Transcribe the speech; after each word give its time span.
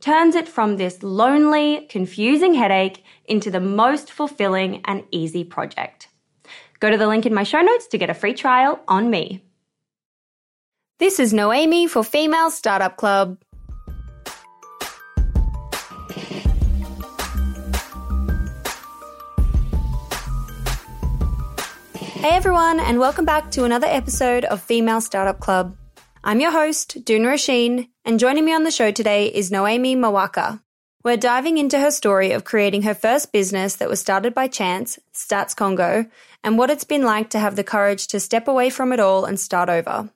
turns 0.00 0.34
it 0.34 0.48
from 0.48 0.76
this 0.76 1.02
lonely, 1.02 1.86
confusing 1.88 2.54
headache 2.54 3.04
into 3.24 3.50
the 3.50 3.60
most 3.60 4.12
fulfilling 4.12 4.82
and 4.84 5.04
easy 5.10 5.44
project. 5.44 6.08
Go 6.80 6.90
to 6.90 6.98
the 6.98 7.06
link 7.06 7.26
in 7.26 7.34
my 7.34 7.42
show 7.42 7.60
notes 7.60 7.86
to 7.88 7.98
get 7.98 8.10
a 8.10 8.14
free 8.14 8.34
trial 8.34 8.80
on 8.86 9.10
me. 9.10 9.42
This 10.98 11.18
is 11.18 11.32
Nohémie 11.32 11.88
for 11.88 12.02
Female 12.02 12.50
Startup 12.50 12.96
Club. 12.96 13.38
Hey 22.26 22.34
everyone, 22.34 22.80
and 22.80 22.98
welcome 22.98 23.24
back 23.24 23.50
to 23.52 23.64
another 23.64 23.86
episode 23.86 24.44
of 24.46 24.60
Female 24.60 25.00
Startup 25.00 25.38
Club. 25.38 25.76
I'm 26.28 26.40
your 26.40 26.50
host, 26.50 27.04
Doone 27.04 27.22
Roisin, 27.22 27.88
and 28.04 28.18
joining 28.18 28.44
me 28.44 28.52
on 28.52 28.64
the 28.64 28.72
show 28.72 28.90
today 28.90 29.28
is 29.28 29.52
Nohémie 29.52 29.96
Mawaka. 29.96 30.60
We're 31.04 31.16
diving 31.16 31.56
into 31.56 31.78
her 31.78 31.92
story 31.92 32.32
of 32.32 32.42
creating 32.42 32.82
her 32.82 32.94
first 32.94 33.30
business 33.30 33.76
that 33.76 33.88
was 33.88 34.00
started 34.00 34.34
by 34.34 34.48
chance, 34.48 34.98
Stats 35.14 35.54
Congo, 35.54 36.04
and 36.42 36.58
what 36.58 36.68
it's 36.68 36.82
been 36.82 37.04
like 37.04 37.30
to 37.30 37.38
have 37.38 37.54
the 37.54 37.62
courage 37.62 38.08
to 38.08 38.18
step 38.18 38.48
away 38.48 38.70
from 38.70 38.92
it 38.92 38.98
all 38.98 39.24
and 39.24 39.38
start 39.38 39.68
over. 39.68 40.10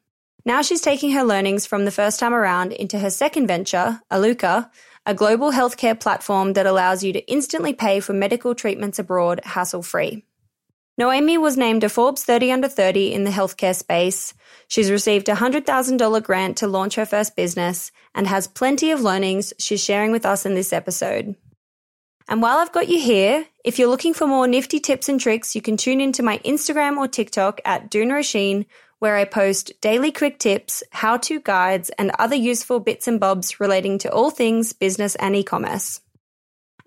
Now 0.45 0.63
she's 0.63 0.81
taking 0.81 1.13
her 1.13 1.23
learnings 1.23 1.65
from 1.65 1.85
the 1.85 1.93
first 1.93 2.19
time 2.19 2.35
around 2.35 2.73
into 2.73 2.99
her 2.99 3.11
second 3.11 3.47
venture, 3.47 4.01
Aluuka, 4.11 4.69
a 5.07 5.15
global 5.15 5.53
healthcare 5.53 5.99
platform 5.99 6.55
that 6.55 6.67
allows 6.67 7.05
you 7.05 7.13
to 7.13 7.25
instantly 7.31 7.73
pay 7.73 8.01
for 8.01 8.15
medical 8.15 8.57
treatments 8.57 8.99
abroad 8.99 9.43
hassle 9.45 9.83
free. 9.85 10.25
Nohémie 11.01 11.41
was 11.41 11.57
named 11.57 11.83
a 11.83 11.89
Forbes 11.89 12.25
30 12.25 12.53
under 12.53 12.69
30 12.69 13.15
in 13.15 13.25
the 13.25 13.31
healthcare 13.31 13.75
space. 13.75 14.35
She's 14.69 14.91
received 14.91 15.31
a 15.31 15.35
$100,000 15.35 16.23
grant 16.23 16.59
to 16.59 16.67
launch 16.67 16.97
her 16.97 17.07
first 17.07 17.35
business 17.35 17.91
and 18.15 18.27
has 18.27 18.47
plenty 18.47 18.91
of 18.91 19.01
learnings 19.01 19.55
she's 19.59 19.83
sharing 19.83 20.13
with 20.13 20.27
us 20.27 20.45
in 20.45 20.55
this 20.55 20.75
episode. 20.75 21.37
And 22.29 22.43
while 22.43 22.59
I've 22.59 22.73
got 22.73 22.89
you 22.89 23.01
here, 23.01 23.47
if 23.65 23.79
you're 23.79 23.89
looking 23.89 24.13
for 24.13 24.27
more 24.27 24.47
nifty 24.47 24.79
tips 24.79 25.09
and 25.09 25.19
tricks, 25.19 25.55
you 25.55 25.63
can 25.63 25.79
tune 25.79 26.03
into 26.03 26.23
my 26.23 26.37
Instagram 26.45 26.99
or 26.99 27.09
TikTok 27.09 27.63
at 27.65 27.91
Doone 27.91 28.11
Roisin, 28.11 28.67
where 28.99 29.17
I 29.17 29.25
post 29.25 29.81
daily 29.81 30.13
quick 30.13 30.39
tips, 30.39 30.83
how 30.91 31.17
to 31.17 31.41
guides, 31.41 31.89
and 31.99 32.13
other 32.19 32.37
useful 32.37 32.79
bits 32.79 33.09
and 33.09 33.19
bobs 33.19 33.59
relating 33.59 33.97
to 34.01 34.13
all 34.13 34.31
things 34.31 34.75
business 34.75 35.15
and 35.15 35.35
e 35.35 35.45
commerce. 35.45 36.03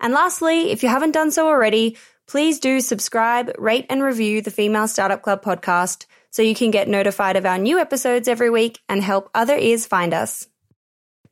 And 0.00 0.12
lastly, 0.12 0.70
if 0.70 0.84
you 0.84 0.88
haven't 0.88 1.12
done 1.12 1.32
so 1.32 1.48
already, 1.48 1.96
Please 2.26 2.58
do 2.58 2.80
subscribe, 2.80 3.52
rate, 3.58 3.86
and 3.90 4.02
review 4.02 4.40
the 4.40 4.50
Female 4.50 4.88
Startup 4.88 5.20
Club 5.20 5.42
podcast 5.42 6.06
so 6.30 6.42
you 6.42 6.54
can 6.54 6.70
get 6.70 6.88
notified 6.88 7.36
of 7.36 7.44
our 7.44 7.58
new 7.58 7.78
episodes 7.78 8.28
every 8.28 8.50
week 8.50 8.80
and 8.88 9.02
help 9.02 9.28
other 9.34 9.56
ears 9.56 9.86
find 9.86 10.14
us. 10.14 10.48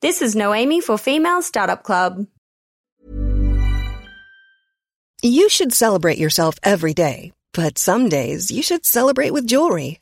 This 0.00 0.20
is 0.20 0.34
Nohémie 0.34 0.82
for 0.82 0.98
Female 0.98 1.42
Startup 1.42 1.82
Club. 1.82 2.26
You 5.22 5.48
should 5.48 5.72
celebrate 5.72 6.19
yourself 6.19 6.56
every 6.62 6.94
day, 6.94 7.32
but 7.54 7.78
some 7.78 8.08
days 8.08 8.50
you 8.50 8.62
should 8.62 8.84
celebrate 8.84 9.31
with 9.31 9.47
jewelry. 9.47 10.01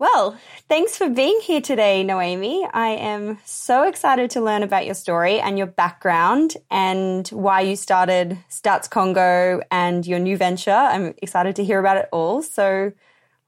Well, 0.00 0.34
thanks 0.66 0.96
for 0.96 1.10
being 1.10 1.40
here 1.42 1.60
today, 1.60 2.02
Nohémie. 2.02 2.66
I 2.72 2.92
am 2.92 3.38
so 3.44 3.86
excited 3.86 4.30
to 4.30 4.40
learn 4.40 4.62
about 4.62 4.86
your 4.86 4.94
story 4.94 5.38
and 5.40 5.58
your 5.58 5.66
background 5.66 6.56
and 6.70 7.28
why 7.28 7.60
you 7.60 7.76
started 7.76 8.38
Stats 8.48 8.88
Congo 8.88 9.60
and 9.70 10.06
your 10.06 10.18
new 10.18 10.38
venture. 10.38 10.70
I'm 10.70 11.12
excited 11.18 11.54
to 11.56 11.64
hear 11.64 11.78
about 11.78 11.98
it 11.98 12.08
all. 12.12 12.40
So 12.40 12.92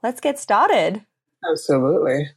let's 0.02 0.20
get 0.20 0.38
started. 0.38 1.02
Absolutely. 1.50 2.28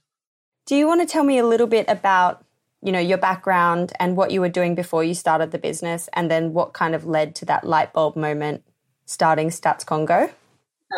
Do 0.65 0.77
you 0.77 0.87
want 0.87 1.01
to 1.01 1.11
tell 1.11 1.25
me 1.25 1.37
a 1.37 1.45
little 1.45 1.67
bit 1.67 1.89
about, 1.89 2.45
you 2.81 2.93
know, 2.93 2.99
your 2.99 3.17
background 3.17 3.91
and 3.99 4.15
what 4.15 4.31
you 4.31 4.39
were 4.39 4.47
doing 4.47 4.75
before 4.75 5.03
you 5.03 5.13
started 5.13 5.51
the 5.51 5.59
business 5.59 6.07
and 6.13 6.31
then 6.31 6.53
what 6.53 6.71
kind 6.71 6.95
of 6.95 7.05
led 7.05 7.35
to 7.35 7.45
that 7.47 7.65
light 7.65 7.91
bulb 7.91 8.15
moment 8.15 8.63
starting 9.05 9.49
Stats 9.49 9.85
Congo? 9.85 10.31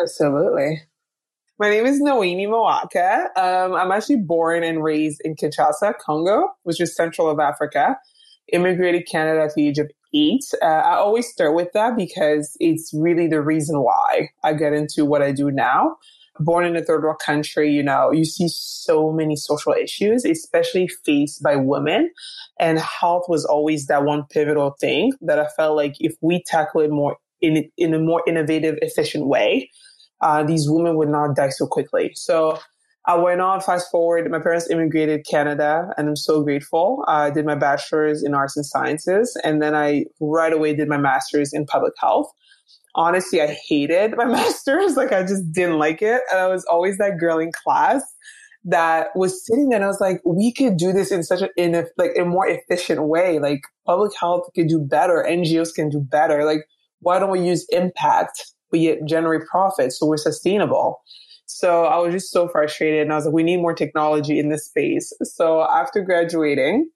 Absolutely. 0.00 0.82
My 1.60 1.70
name 1.70 1.86
is 1.86 2.00
Nohémie 2.00 2.46
Mawaka. 2.46 3.36
Um, 3.36 3.74
I'm 3.74 3.90
actually 3.90 4.18
born 4.18 4.62
and 4.62 4.80
raised 4.80 5.20
in 5.24 5.34
Kinshasa, 5.34 5.98
Congo, 5.98 6.50
which 6.62 6.80
is 6.80 6.94
central 6.94 7.28
of 7.28 7.40
Africa. 7.40 7.98
Immigrated 8.52 9.04
to 9.04 9.10
Canada 9.10 9.42
at 9.42 9.54
the 9.54 9.66
age 9.66 9.78
of 9.80 9.90
eight. 10.14 10.44
Uh, 10.62 10.66
I 10.66 10.94
always 10.94 11.26
start 11.26 11.56
with 11.56 11.72
that 11.72 11.96
because 11.96 12.56
it's 12.60 12.92
really 12.94 13.26
the 13.26 13.42
reason 13.42 13.80
why 13.80 14.28
I 14.44 14.52
get 14.52 14.72
into 14.72 15.04
what 15.04 15.20
I 15.20 15.32
do 15.32 15.50
now. 15.50 15.96
Born 16.38 16.64
in 16.64 16.76
a 16.76 16.84
third 16.84 17.02
world 17.02 17.20
country, 17.26 17.72
you 17.72 17.82
know, 17.82 18.12
you 18.12 18.24
see 18.24 18.46
so 18.46 19.10
many 19.10 19.34
social 19.34 19.72
issues, 19.72 20.24
especially 20.24 20.86
faced 21.04 21.42
by 21.42 21.56
women. 21.56 22.12
And 22.60 22.78
health 22.78 23.24
was 23.26 23.44
always 23.44 23.88
that 23.88 24.04
one 24.04 24.26
pivotal 24.30 24.76
thing 24.80 25.12
that 25.22 25.40
I 25.40 25.48
felt 25.56 25.74
like 25.76 25.96
if 25.98 26.14
we 26.20 26.40
tackle 26.46 26.82
it 26.82 26.90
more 26.92 27.16
in, 27.40 27.68
in 27.76 27.94
a 27.94 27.98
more 27.98 28.22
innovative, 28.28 28.78
efficient 28.80 29.26
way, 29.26 29.70
uh, 30.20 30.42
these 30.42 30.68
women 30.68 30.96
would 30.96 31.08
not 31.08 31.36
die 31.36 31.50
so 31.50 31.66
quickly. 31.66 32.12
So 32.14 32.58
I 33.06 33.16
went 33.16 33.40
on, 33.40 33.60
fast 33.60 33.90
forward, 33.90 34.30
my 34.30 34.38
parents 34.38 34.68
immigrated 34.68 35.24
Canada, 35.24 35.94
and 35.96 36.08
I'm 36.08 36.16
so 36.16 36.42
grateful. 36.42 37.04
I 37.08 37.30
did 37.30 37.46
my 37.46 37.54
bachelor's 37.54 38.22
in 38.22 38.34
arts 38.34 38.56
and 38.56 38.66
sciences, 38.66 39.34
and 39.42 39.62
then 39.62 39.74
I 39.74 40.04
right 40.20 40.52
away 40.52 40.74
did 40.74 40.88
my 40.88 40.98
master's 40.98 41.54
in 41.54 41.64
public 41.64 41.94
health. 41.98 42.30
Honestly, 42.94 43.40
I 43.40 43.56
hated 43.68 44.14
my 44.16 44.24
master's. 44.36 44.96
Like, 44.96 45.12
I 45.12 45.22
just 45.22 45.50
didn't 45.52 45.78
like 45.78 46.02
it. 46.02 46.20
And 46.30 46.40
I 46.40 46.48
was 46.48 46.64
always 46.66 46.98
that 46.98 47.18
girl 47.18 47.38
in 47.38 47.50
class 47.52 48.02
that 48.64 49.08
was 49.14 49.46
sitting 49.46 49.70
there 49.70 49.76
and 49.76 49.84
I 49.84 49.88
was 49.88 50.00
like, 50.00 50.20
we 50.26 50.52
could 50.52 50.76
do 50.76 50.92
this 50.92 51.10
in 51.10 51.22
such 51.22 51.40
a, 51.40 51.48
in 51.56 51.74
a, 51.74 51.84
like 51.96 52.10
a 52.18 52.24
more 52.24 52.46
efficient 52.46 53.04
way. 53.04 53.38
Like 53.38 53.60
public 53.86 54.12
health 54.18 54.50
could 54.54 54.68
do 54.68 54.78
better. 54.78 55.24
NGOs 55.26 55.72
can 55.74 55.88
do 55.88 56.00
better. 56.00 56.44
Like, 56.44 56.66
why 57.00 57.18
don't 57.18 57.30
we 57.30 57.40
use 57.40 57.64
impact 57.70 58.52
but 58.70 58.80
yet 58.80 59.04
generate 59.06 59.46
profits 59.46 59.98
so 59.98 60.06
we're 60.06 60.16
sustainable. 60.16 61.00
So 61.46 61.86
I 61.86 61.96
was 61.98 62.12
just 62.12 62.30
so 62.30 62.46
frustrated 62.46 63.02
and 63.02 63.12
I 63.12 63.16
was 63.16 63.24
like, 63.24 63.34
we 63.34 63.42
need 63.42 63.56
more 63.56 63.74
technology 63.74 64.38
in 64.38 64.50
this 64.50 64.66
space. 64.66 65.12
So 65.22 65.62
after 65.62 66.02
graduating, 66.02 66.90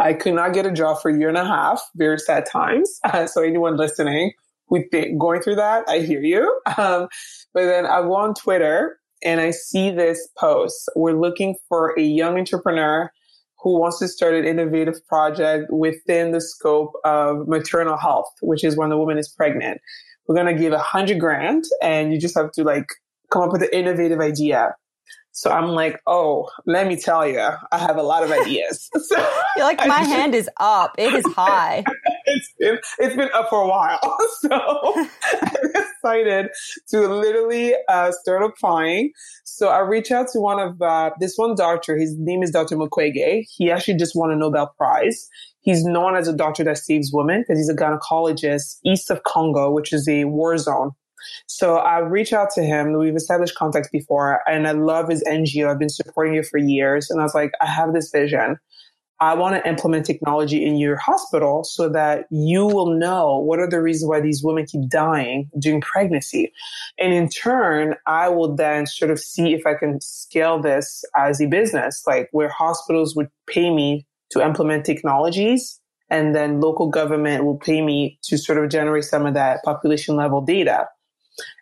I 0.00 0.12
could 0.12 0.34
not 0.34 0.54
get 0.54 0.64
a 0.64 0.70
job 0.70 1.02
for 1.02 1.10
a 1.10 1.18
year 1.18 1.28
and 1.28 1.36
a 1.36 1.44
half, 1.44 1.82
very 1.96 2.18
sad 2.18 2.46
times. 2.46 3.00
So 3.26 3.42
anyone 3.42 3.76
listening 3.76 4.32
who 4.68 4.84
think 4.90 5.18
going 5.18 5.42
through 5.42 5.56
that, 5.56 5.88
I 5.88 6.00
hear 6.00 6.22
you. 6.22 6.60
Um, 6.78 7.08
but 7.52 7.64
then 7.64 7.86
I 7.86 8.02
go 8.02 8.14
on 8.14 8.34
Twitter 8.34 9.00
and 9.24 9.40
I 9.40 9.50
see 9.50 9.90
this 9.90 10.28
post. 10.38 10.88
We're 10.94 11.18
looking 11.18 11.56
for 11.68 11.98
a 11.98 12.02
young 12.02 12.38
entrepreneur 12.38 13.10
who 13.58 13.80
wants 13.80 13.98
to 13.98 14.06
start 14.06 14.34
an 14.34 14.44
innovative 14.44 15.04
project 15.08 15.64
within 15.70 16.30
the 16.30 16.40
scope 16.40 16.92
of 17.04 17.48
maternal 17.48 17.96
health, 17.96 18.32
which 18.40 18.62
is 18.62 18.76
when 18.76 18.90
the 18.90 18.96
woman 18.96 19.18
is 19.18 19.28
pregnant 19.28 19.80
we're 20.28 20.34
going 20.34 20.54
to 20.54 20.60
give 20.60 20.72
a 20.72 20.78
hundred 20.78 21.18
grand 21.18 21.64
and 21.82 22.12
you 22.12 22.20
just 22.20 22.36
have 22.36 22.52
to 22.52 22.62
like 22.62 22.86
come 23.32 23.42
up 23.42 23.52
with 23.52 23.62
an 23.62 23.70
innovative 23.72 24.20
idea. 24.20 24.74
So 25.32 25.50
I'm 25.50 25.68
like, 25.68 26.00
oh, 26.06 26.48
let 26.66 26.88
me 26.88 26.96
tell 26.96 27.26
you, 27.26 27.40
I 27.70 27.78
have 27.78 27.96
a 27.96 28.02
lot 28.02 28.24
of 28.24 28.30
ideas. 28.32 28.90
So 29.00 29.16
You're 29.56 29.64
like, 29.64 29.78
my 29.86 30.00
hand 30.00 30.34
is 30.34 30.50
up. 30.58 30.96
It 30.98 31.14
is 31.14 31.24
high. 31.34 31.84
it's 32.26 32.52
been 32.58 32.78
it's 32.98 33.16
been 33.16 33.30
up 33.34 33.48
for 33.48 33.62
a 33.62 33.68
while. 33.68 34.18
So 34.40 34.50
I'm 34.52 35.70
excited 35.74 36.48
to 36.88 37.08
literally 37.08 37.74
uh, 37.88 38.12
start 38.12 38.42
applying. 38.42 39.12
So 39.44 39.68
I 39.68 39.78
reach 39.80 40.10
out 40.10 40.26
to 40.32 40.40
one 40.40 40.58
of 40.58 40.82
uh, 40.82 41.10
this 41.20 41.34
one 41.36 41.54
doctor. 41.54 41.96
His 41.96 42.16
name 42.18 42.42
is 42.42 42.50
Dr. 42.50 42.76
Mukwege. 42.76 43.44
He 43.48 43.70
actually 43.70 43.96
just 43.96 44.14
won 44.14 44.30
a 44.30 44.36
Nobel 44.36 44.74
Prize. 44.76 45.28
He's 45.60 45.84
known 45.84 46.16
as 46.16 46.28
a 46.28 46.36
doctor 46.36 46.64
that 46.64 46.78
saves 46.78 47.10
women 47.12 47.42
because 47.42 47.58
he's 47.58 47.68
a 47.68 47.74
gynecologist 47.74 48.78
east 48.84 49.10
of 49.10 49.22
Congo, 49.24 49.70
which 49.70 49.92
is 49.92 50.08
a 50.08 50.24
war 50.24 50.56
zone. 50.56 50.92
So 51.46 51.76
I 51.76 51.98
reach 51.98 52.32
out 52.32 52.50
to 52.54 52.62
him. 52.62 52.92
We've 52.92 53.16
established 53.16 53.54
contacts 53.56 53.88
before, 53.90 54.40
and 54.48 54.66
I 54.66 54.72
love 54.72 55.08
his 55.08 55.22
NGO. 55.24 55.70
I've 55.70 55.78
been 55.78 55.88
supporting 55.88 56.36
it 56.36 56.46
for 56.46 56.58
years. 56.58 57.10
And 57.10 57.20
I 57.20 57.24
was 57.24 57.34
like, 57.34 57.52
I 57.60 57.66
have 57.66 57.92
this 57.92 58.10
vision. 58.10 58.58
I 59.20 59.34
want 59.34 59.56
to 59.56 59.68
implement 59.68 60.06
technology 60.06 60.64
in 60.64 60.76
your 60.76 60.96
hospital 60.96 61.64
so 61.64 61.88
that 61.88 62.26
you 62.30 62.66
will 62.66 62.96
know 62.96 63.38
what 63.38 63.58
are 63.58 63.68
the 63.68 63.82
reasons 63.82 64.08
why 64.08 64.20
these 64.20 64.44
women 64.44 64.64
keep 64.64 64.88
dying 64.88 65.50
during 65.58 65.80
pregnancy. 65.80 66.52
And 67.00 67.12
in 67.12 67.28
turn, 67.28 67.96
I 68.06 68.28
will 68.28 68.54
then 68.54 68.86
sort 68.86 69.10
of 69.10 69.18
see 69.18 69.54
if 69.54 69.66
I 69.66 69.74
can 69.74 70.00
scale 70.00 70.60
this 70.60 71.04
as 71.16 71.40
a 71.40 71.46
business, 71.46 72.04
like 72.06 72.28
where 72.30 72.48
hospitals 72.48 73.16
would 73.16 73.28
pay 73.48 73.74
me 73.74 74.06
to 74.30 74.44
implement 74.44 74.84
technologies 74.84 75.80
and 76.10 76.34
then 76.34 76.60
local 76.60 76.88
government 76.88 77.44
will 77.44 77.58
pay 77.58 77.82
me 77.82 78.18
to 78.24 78.38
sort 78.38 78.62
of 78.62 78.70
generate 78.70 79.04
some 79.04 79.26
of 79.26 79.34
that 79.34 79.62
population 79.64 80.16
level 80.16 80.40
data. 80.40 80.86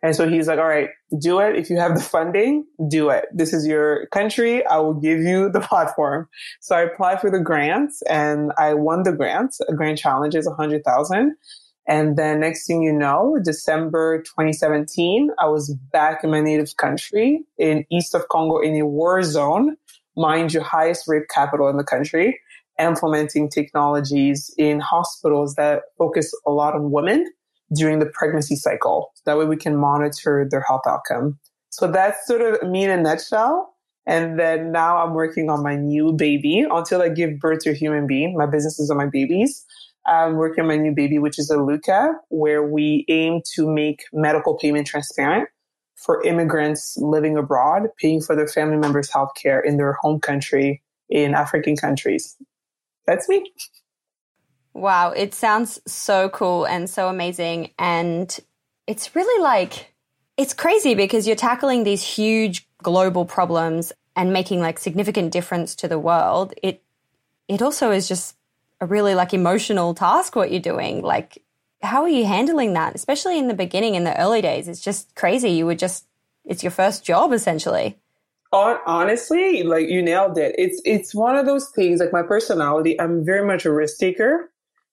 And 0.03 0.17
so 0.17 0.27
he's 0.27 0.49
like, 0.49 0.59
all 0.59 0.69
right, 0.69 0.89
do 1.21 1.39
it. 1.41 1.55
If 1.57 1.69
you 1.69 1.79
have 1.79 1.95
the 1.95 2.03
funding, 2.03 2.65
do 2.89 3.11
it. 3.11 3.27
This 3.35 3.53
is 3.53 3.67
your 3.67 4.07
country. 4.07 4.65
I 4.67 4.79
will 4.79 4.95
give 4.95 5.21
you 5.21 5.51
the 5.51 5.61
platform. 5.69 6.29
So 6.61 6.77
I 6.77 6.83
applied 6.83 7.21
for 7.21 7.31
the 7.31 7.41
grants 7.41 8.03
and 8.09 8.53
I 8.57 8.75
won 8.75 9.03
the 9.03 9.13
grants. 9.13 9.61
A 9.69 9.75
grant 9.75 9.99
challenge 9.99 10.35
is 10.35 10.47
a 10.47 10.55
hundred 10.55 10.83
thousand. 10.85 11.37
And 11.89 12.17
then 12.17 12.41
next 12.41 12.67
thing 12.67 12.83
you 12.83 12.93
know, 12.93 13.39
December 13.45 14.23
2017, 14.23 15.31
I 15.39 15.47
was 15.47 15.73
back 15.93 16.25
in 16.25 16.31
my 16.31 16.41
native 16.41 16.77
country 16.79 17.45
in 17.59 17.85
east 17.93 18.15
of 18.15 18.29
Congo 18.29 18.59
in 18.59 18.75
a 18.81 18.87
war 18.87 19.23
zone, 19.23 19.77
mind 20.17 20.53
you, 20.53 20.63
highest 20.63 21.05
rape 21.07 21.29
capital 21.29 21.69
in 21.69 21.77
the 21.77 21.85
country 21.85 22.41
implementing 22.79 23.49
technologies 23.49 24.53
in 24.59 24.81
hospitals 24.81 25.55
that 25.55 25.83
focus 25.99 26.33
a 26.47 26.51
lot 26.51 26.75
on 26.75 26.91
women 26.91 27.31
during 27.75 27.99
the 27.99 28.07
pregnancy 28.07 28.57
cycle. 28.57 29.13
That 29.25 29.39
way 29.39 29.45
we 29.45 29.57
can 29.57 29.77
monitor 29.77 30.47
their 30.51 30.61
health 30.61 30.83
outcome. 30.87 31.39
So 31.71 31.91
that's 31.91 32.27
sort 32.27 32.43
of 32.43 32.69
me 32.69 32.85
in 32.85 32.91
a 32.91 32.97
nutshell. 32.97 33.75
And 34.07 34.39
then 34.39 34.71
now 34.71 34.99
I'm 34.99 35.15
working 35.15 35.51
on 35.51 35.65
my 35.65 35.75
new 35.75 36.13
baby 36.13 36.65
until 36.71 37.03
I 37.03 37.09
give 37.09 37.41
birth 37.41 37.61
to 37.61 37.71
a 37.71 37.75
human 37.75 38.07
being. 38.07 38.37
My 38.37 38.47
business 38.47 38.79
is 38.79 38.91
on 38.91 38.97
my 38.97 39.07
babies. 39.07 39.65
I'm 40.07 40.37
working 40.37 40.63
on 40.63 40.69
my 40.69 40.77
new 40.77 40.95
baby, 40.95 41.19
which 41.19 41.39
is 41.41 41.51
Aluuka, 41.51 42.13
where 42.29 42.63
we 42.63 43.05
aim 43.09 43.41
to 43.57 43.69
make 43.69 44.05
medical 44.13 44.57
payment 44.57 44.87
transparent 44.87 45.49
for 45.97 46.23
immigrants 46.23 46.97
living 46.99 47.37
abroad, 47.37 47.89
paying 47.99 48.21
for 48.21 48.37
their 48.37 48.47
family 48.47 48.77
members' 48.77 49.11
healthcare 49.11 49.61
in 49.65 49.77
their 49.77 49.95
home 49.95 50.21
country 50.21 50.83
in 51.09 51.35
African 51.35 51.77
countries 51.77 52.37
that's 53.07 53.29
me. 53.29 53.53
Wow, 54.75 55.11
it 55.11 55.33
sounds 55.33 55.81
so 55.87 56.29
cool 56.29 56.67
and 56.67 56.89
so 56.89 57.09
amazing. 57.09 57.71
And 57.79 58.39
it's 58.87 59.17
really 59.17 59.43
like, 59.43 59.95
it's 60.37 60.53
crazy 60.53 60.95
because 60.95 61.27
you're 61.27 61.37
tackling 61.37 61.85
these 61.85 62.03
huge 62.03 62.69
global 62.83 63.25
problems 63.25 63.93
and 64.15 64.33
making 64.33 64.61
like 64.61 64.79
significant 64.79 65.33
difference 65.33 65.75
to 65.77 65.89
the 65.89 65.99
world. 65.99 66.53
It, 66.63 66.83
it 67.49 67.63
also 67.63 67.91
is 67.91 68.07
just 68.07 68.37
a 68.81 68.87
really 68.87 69.15
like 69.15 69.33
emotional 69.33 69.95
task 69.95 70.37
what 70.37 70.51
you're 70.51 70.61
doing. 70.61 71.01
Like, 71.01 71.43
how 71.83 72.03
are 72.03 72.09
you 72.09 72.27
handling 72.27 72.75
that? 72.75 72.95
Especially 72.95 73.39
in 73.39 73.49
the 73.49 73.55
beginning, 73.55 73.95
in 73.95 74.05
the 74.05 74.19
early 74.21 74.43
days, 74.43 74.69
it's 74.69 74.81
just 74.81 75.15
crazy. 75.15 75.51
You 75.51 75.65
were 75.65 75.75
just, 75.75 76.07
it's 76.45 76.63
your 76.63 76.71
first 76.71 77.05
job 77.05 77.33
essentially 77.33 77.99
honestly, 78.53 79.63
like 79.63 79.89
you 79.89 80.03
nailed 80.03 80.39
it. 80.39 80.55
It's 80.59 80.81
it's 80.85 81.15
one 81.15 81.37
of 81.37 81.47
those 81.47 81.69
things. 81.71 82.01
Like 82.01 82.13
my 82.13 82.23
personality, 82.23 83.01
I'm 83.01 83.25
very 83.25 83.47
much 83.47 83.65
a 83.65 83.73
risk 83.73 83.99
taker 83.99 84.51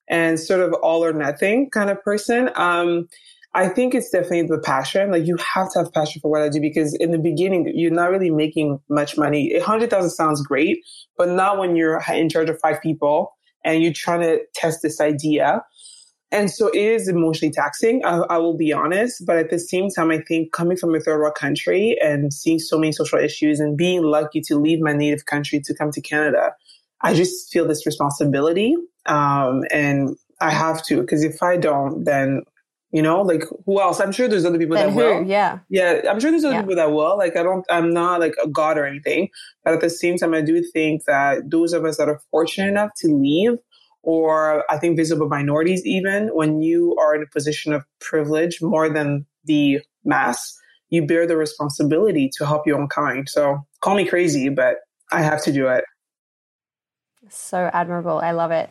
and 0.10 0.40
sort 0.40 0.62
of 0.62 0.74
all 0.82 1.04
or 1.04 1.14
nothing 1.14 1.70
kind 1.70 1.90
of 1.90 2.02
person. 2.04 2.50
Um, 2.56 3.08
I 3.56 3.70
think 3.70 3.94
it's 3.94 4.10
definitely 4.10 4.44
the 4.44 4.58
passion. 4.58 5.12
Like 5.12 5.26
you 5.26 5.38
have 5.38 5.72
to 5.74 5.80
have 5.80 5.94
passion 5.94 6.22
for 6.22 6.32
what 6.32 6.42
I 6.42 6.50
do 6.50 6.60
because 6.60 6.96
in 6.96 7.12
the 7.12 7.20
beginning, 7.20 7.72
you're 7.76 7.92
not 7.92 8.10
really 8.10 8.32
making 8.32 8.80
much 8.90 9.18
money. 9.18 9.54
A 9.54 9.64
hundred 9.64 9.92
thousand 9.92 10.10
sounds 10.12 10.42
great, 10.42 10.80
but 11.18 11.30
not 11.30 11.60
when 11.60 11.76
you're 11.76 12.02
in 12.12 12.30
charge 12.30 12.50
of 12.50 12.60
five 12.60 12.82
people 12.82 13.32
and 13.64 13.84
you're 13.84 13.94
trying 13.94 14.22
to 14.22 14.40
test 14.56 14.82
this 14.82 15.00
idea. 15.00 15.64
And 16.34 16.50
so 16.50 16.68
it 16.70 16.76
is 16.82 17.08
emotionally 17.08 17.54
taxing. 17.54 18.04
I, 18.04 18.18
I, 18.30 18.38
will 18.40 18.58
be 18.58 18.74
honest, 18.74 19.24
but 19.26 19.38
at 19.38 19.52
the 19.52 19.60
same 19.60 19.90
time, 19.90 20.10
I 20.10 20.18
think 20.18 20.52
coming 20.52 20.76
from 20.76 20.96
a 20.96 21.00
third 21.00 21.20
world 21.20 21.36
country 21.36 21.96
and 22.02 22.34
seeing 22.34 22.58
so 22.58 22.78
many 22.80 22.92
social 22.92 23.20
issues 23.20 23.60
and 23.60 23.78
being 23.78 24.02
lucky 24.02 24.42
to 24.42 24.58
leave 24.58 24.80
my 24.82 24.94
native 24.94 25.28
country 25.28 25.62
to 25.62 25.76
come 25.76 25.92
to 25.92 26.02
Canada, 26.02 26.54
I 27.02 27.14
just 27.14 27.54
feel 27.54 27.68
this 27.68 27.86
responsibility. 27.86 28.76
Um, 29.06 29.64
and 29.72 30.18
I 30.42 30.50
have 30.50 30.84
to, 30.88 31.02
because 31.02 31.24
if 31.24 31.44
I 31.44 31.56
don't, 31.56 32.04
then 32.04 32.42
you 32.94 33.02
know, 33.02 33.22
like 33.22 33.44
who 33.66 33.82
else? 33.82 34.00
I'm 34.00 34.12
sure 34.12 34.28
there's 34.28 34.46
other 34.46 34.60
people 34.60 34.76
then 34.76 34.88
that 34.88 34.94
who? 34.94 35.00
will. 35.00 35.24
Yeah. 35.28 35.60
Yeah. 35.70 36.02
I'm 36.08 36.20
sure 36.20 36.30
there's 36.30 36.46
other 36.46 36.56
Yeah. 36.56 36.62
people 36.62 36.76
that 36.76 36.92
will. 36.92 37.18
Like, 37.18 37.36
I 37.36 37.42
don't, 37.42 37.66
I'm 37.70 37.92
not 37.92 38.20
like 38.20 38.36
a 38.42 38.48
god 38.48 38.78
or 38.78 38.86
anything. 38.86 39.30
But 39.64 39.74
at 39.74 39.82
the 39.82 39.90
same 39.90 40.18
time, 40.18 40.36
I 40.36 40.42
do 40.42 40.64
think 40.64 41.06
that 41.06 41.50
those 41.50 41.74
of 41.74 41.86
us 41.86 41.98
that 41.98 42.08
are 42.08 42.22
fortunate 42.30 42.68
enough 42.68 42.92
to 42.98 43.08
leave, 43.08 43.58
or 44.04 44.70
I 44.70 44.78
think 44.78 44.98
visible 44.98 45.28
minorities, 45.28 45.86
even 45.86 46.28
when 46.28 46.62
you 46.62 46.96
are 47.00 47.16
in 47.16 47.24
a 47.24 47.28
position 47.28 47.74
of 47.74 47.84
privilege 48.00 48.62
more 48.62 48.90
than 48.90 49.26
the 49.46 49.80
mass, 50.04 50.58
you 50.90 51.06
bear 51.06 51.26
the 51.26 51.38
responsibility 51.38 52.30
to 52.38 52.46
help 52.46 52.68
your 52.68 52.80
own 52.80 52.88
kind. 52.90 53.28
So 53.28 53.66
call 53.82 53.96
me 53.96 54.06
crazy, 54.06 54.50
but 54.50 54.78
I 55.12 55.22
have 55.22 55.42
to 55.44 55.52
do 55.52 55.68
it. 55.68 55.86
So 57.30 57.70
admirable. 57.74 58.20
I 58.20 58.32
love 58.32 58.52
it. 58.52 58.70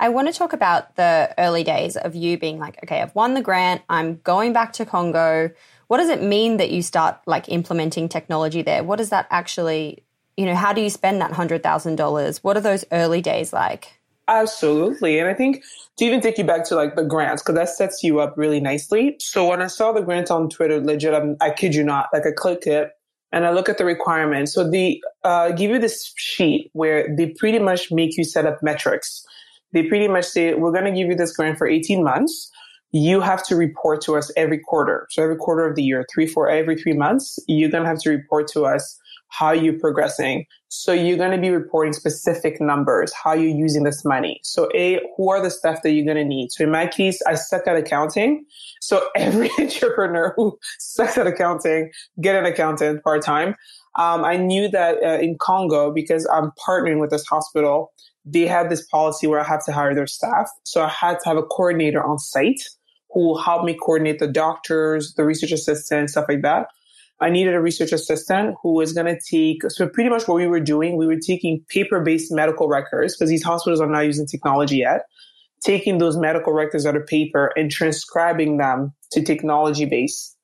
I 0.00 0.08
want 0.08 0.26
to 0.26 0.34
talk 0.34 0.52
about 0.52 0.96
the 0.96 1.32
early 1.38 1.62
days 1.62 1.96
of 1.96 2.16
you 2.16 2.36
being 2.36 2.58
like, 2.58 2.82
okay, 2.82 3.00
I've 3.00 3.14
won 3.14 3.34
the 3.34 3.40
grant. 3.40 3.82
I'm 3.88 4.16
going 4.24 4.52
back 4.52 4.72
to 4.74 4.84
Congo. 4.84 5.50
What 5.86 5.98
does 5.98 6.08
it 6.08 6.22
mean 6.22 6.56
that 6.56 6.70
you 6.70 6.82
start 6.82 7.20
like 7.26 7.48
implementing 7.48 8.08
technology 8.08 8.62
there? 8.62 8.82
What 8.82 8.96
does 8.96 9.10
that 9.10 9.28
actually, 9.30 10.02
you 10.36 10.46
know, 10.46 10.56
how 10.56 10.72
do 10.72 10.80
you 10.80 10.90
spend 10.90 11.20
that 11.20 11.30
$100,000? 11.30 12.38
What 12.38 12.56
are 12.56 12.60
those 12.60 12.84
early 12.90 13.20
days 13.20 13.52
like? 13.52 14.00
Absolutely. 14.28 15.18
And 15.18 15.28
I 15.28 15.34
think 15.34 15.64
to 15.98 16.04
even 16.04 16.20
take 16.20 16.38
you 16.38 16.44
back 16.44 16.64
to 16.66 16.76
like 16.76 16.94
the 16.94 17.04
grants, 17.04 17.42
because 17.42 17.56
that 17.56 17.68
sets 17.68 18.02
you 18.02 18.20
up 18.20 18.34
really 18.36 18.60
nicely. 18.60 19.16
So 19.18 19.48
when 19.48 19.60
I 19.60 19.66
saw 19.66 19.92
the 19.92 20.00
grant 20.00 20.30
on 20.30 20.48
Twitter, 20.48 20.80
legit, 20.80 21.12
I'm, 21.12 21.36
I 21.40 21.50
kid 21.50 21.74
you 21.74 21.84
not, 21.84 22.08
like 22.12 22.26
I 22.26 22.30
click 22.34 22.66
it 22.66 22.90
and 23.32 23.44
I 23.44 23.50
look 23.50 23.68
at 23.68 23.78
the 23.78 23.84
requirements. 23.84 24.52
So 24.52 24.68
they 24.68 25.00
uh, 25.24 25.50
give 25.52 25.70
you 25.70 25.78
this 25.78 26.12
sheet 26.16 26.70
where 26.72 27.14
they 27.16 27.34
pretty 27.38 27.58
much 27.58 27.90
make 27.90 28.16
you 28.16 28.24
set 28.24 28.46
up 28.46 28.62
metrics. 28.62 29.24
They 29.72 29.82
pretty 29.84 30.06
much 30.06 30.26
say, 30.26 30.54
we're 30.54 30.72
going 30.72 30.84
to 30.84 30.92
give 30.92 31.08
you 31.08 31.16
this 31.16 31.34
grant 31.34 31.58
for 31.58 31.66
18 31.66 32.04
months. 32.04 32.50
You 32.92 33.20
have 33.20 33.42
to 33.46 33.56
report 33.56 34.02
to 34.02 34.16
us 34.16 34.30
every 34.36 34.58
quarter. 34.58 35.08
So 35.10 35.22
every 35.22 35.36
quarter 35.36 35.66
of 35.66 35.76
the 35.76 35.82
year, 35.82 36.06
three, 36.12 36.26
four, 36.26 36.50
every 36.50 36.76
three 36.76 36.92
months, 36.92 37.38
you're 37.48 37.70
going 37.70 37.84
to 37.84 37.88
have 37.88 38.00
to 38.00 38.10
report 38.10 38.48
to 38.48 38.66
us 38.66 38.98
how 39.32 39.50
you're 39.50 39.78
progressing. 39.78 40.44
So 40.68 40.92
you're 40.92 41.16
going 41.16 41.30
to 41.30 41.38
be 41.38 41.48
reporting 41.48 41.94
specific 41.94 42.60
numbers, 42.60 43.12
how 43.12 43.32
you're 43.32 43.56
using 43.56 43.82
this 43.82 44.04
money. 44.04 44.40
So 44.42 44.68
A, 44.74 45.00
who 45.16 45.30
are 45.30 45.42
the 45.42 45.50
stuff 45.50 45.80
that 45.82 45.92
you're 45.92 46.04
going 46.04 46.18
to 46.18 46.24
need? 46.24 46.52
So 46.52 46.64
in 46.64 46.70
my 46.70 46.86
case, 46.86 47.20
I 47.26 47.34
suck 47.34 47.66
at 47.66 47.76
accounting. 47.76 48.44
So 48.82 49.06
every 49.16 49.50
entrepreneur 49.58 50.34
who 50.36 50.58
sucks 50.78 51.16
at 51.16 51.26
accounting, 51.26 51.90
get 52.20 52.36
an 52.36 52.44
accountant 52.44 53.02
part 53.02 53.22
time. 53.22 53.54
Um, 53.98 54.24
I 54.24 54.36
knew 54.36 54.68
that 54.68 55.02
uh, 55.02 55.18
in 55.18 55.38
Congo, 55.38 55.90
because 55.92 56.26
I'm 56.32 56.52
partnering 56.66 57.00
with 57.00 57.10
this 57.10 57.26
hospital, 57.26 57.92
they 58.24 58.46
had 58.46 58.70
this 58.70 58.86
policy 58.86 59.26
where 59.26 59.40
I 59.40 59.44
have 59.44 59.64
to 59.64 59.72
hire 59.72 59.94
their 59.94 60.06
staff. 60.06 60.48
So 60.64 60.82
I 60.82 60.88
had 60.88 61.18
to 61.20 61.28
have 61.28 61.38
a 61.38 61.42
coordinator 61.42 62.02
on 62.02 62.18
site 62.18 62.62
who 63.10 63.38
helped 63.38 63.64
me 63.64 63.76
coordinate 63.82 64.18
the 64.18 64.28
doctors, 64.28 65.14
the 65.14 65.24
research 65.24 65.52
assistants, 65.52 66.12
stuff 66.12 66.26
like 66.28 66.42
that. 66.42 66.68
I 67.22 67.30
needed 67.30 67.54
a 67.54 67.60
research 67.60 67.92
assistant 67.92 68.56
who 68.62 68.72
was 68.72 68.92
going 68.92 69.06
to 69.06 69.20
take, 69.20 69.62
so 69.70 69.88
pretty 69.88 70.10
much 70.10 70.26
what 70.26 70.34
we 70.34 70.48
were 70.48 70.60
doing, 70.60 70.96
we 70.96 71.06
were 71.06 71.20
taking 71.20 71.64
paper 71.68 72.00
based 72.00 72.32
medical 72.32 72.66
records 72.66 73.14
because 73.14 73.30
these 73.30 73.44
hospitals 73.44 73.80
are 73.80 73.86
not 73.86 74.00
using 74.00 74.26
technology 74.26 74.78
yet, 74.78 75.06
taking 75.62 75.98
those 75.98 76.16
medical 76.16 76.52
records 76.52 76.84
out 76.84 76.96
of 76.96 77.06
paper 77.06 77.52
and 77.56 77.70
transcribing 77.70 78.56
them 78.56 78.92
to 79.12 79.22
technology 79.22 79.84
based. 79.84 80.36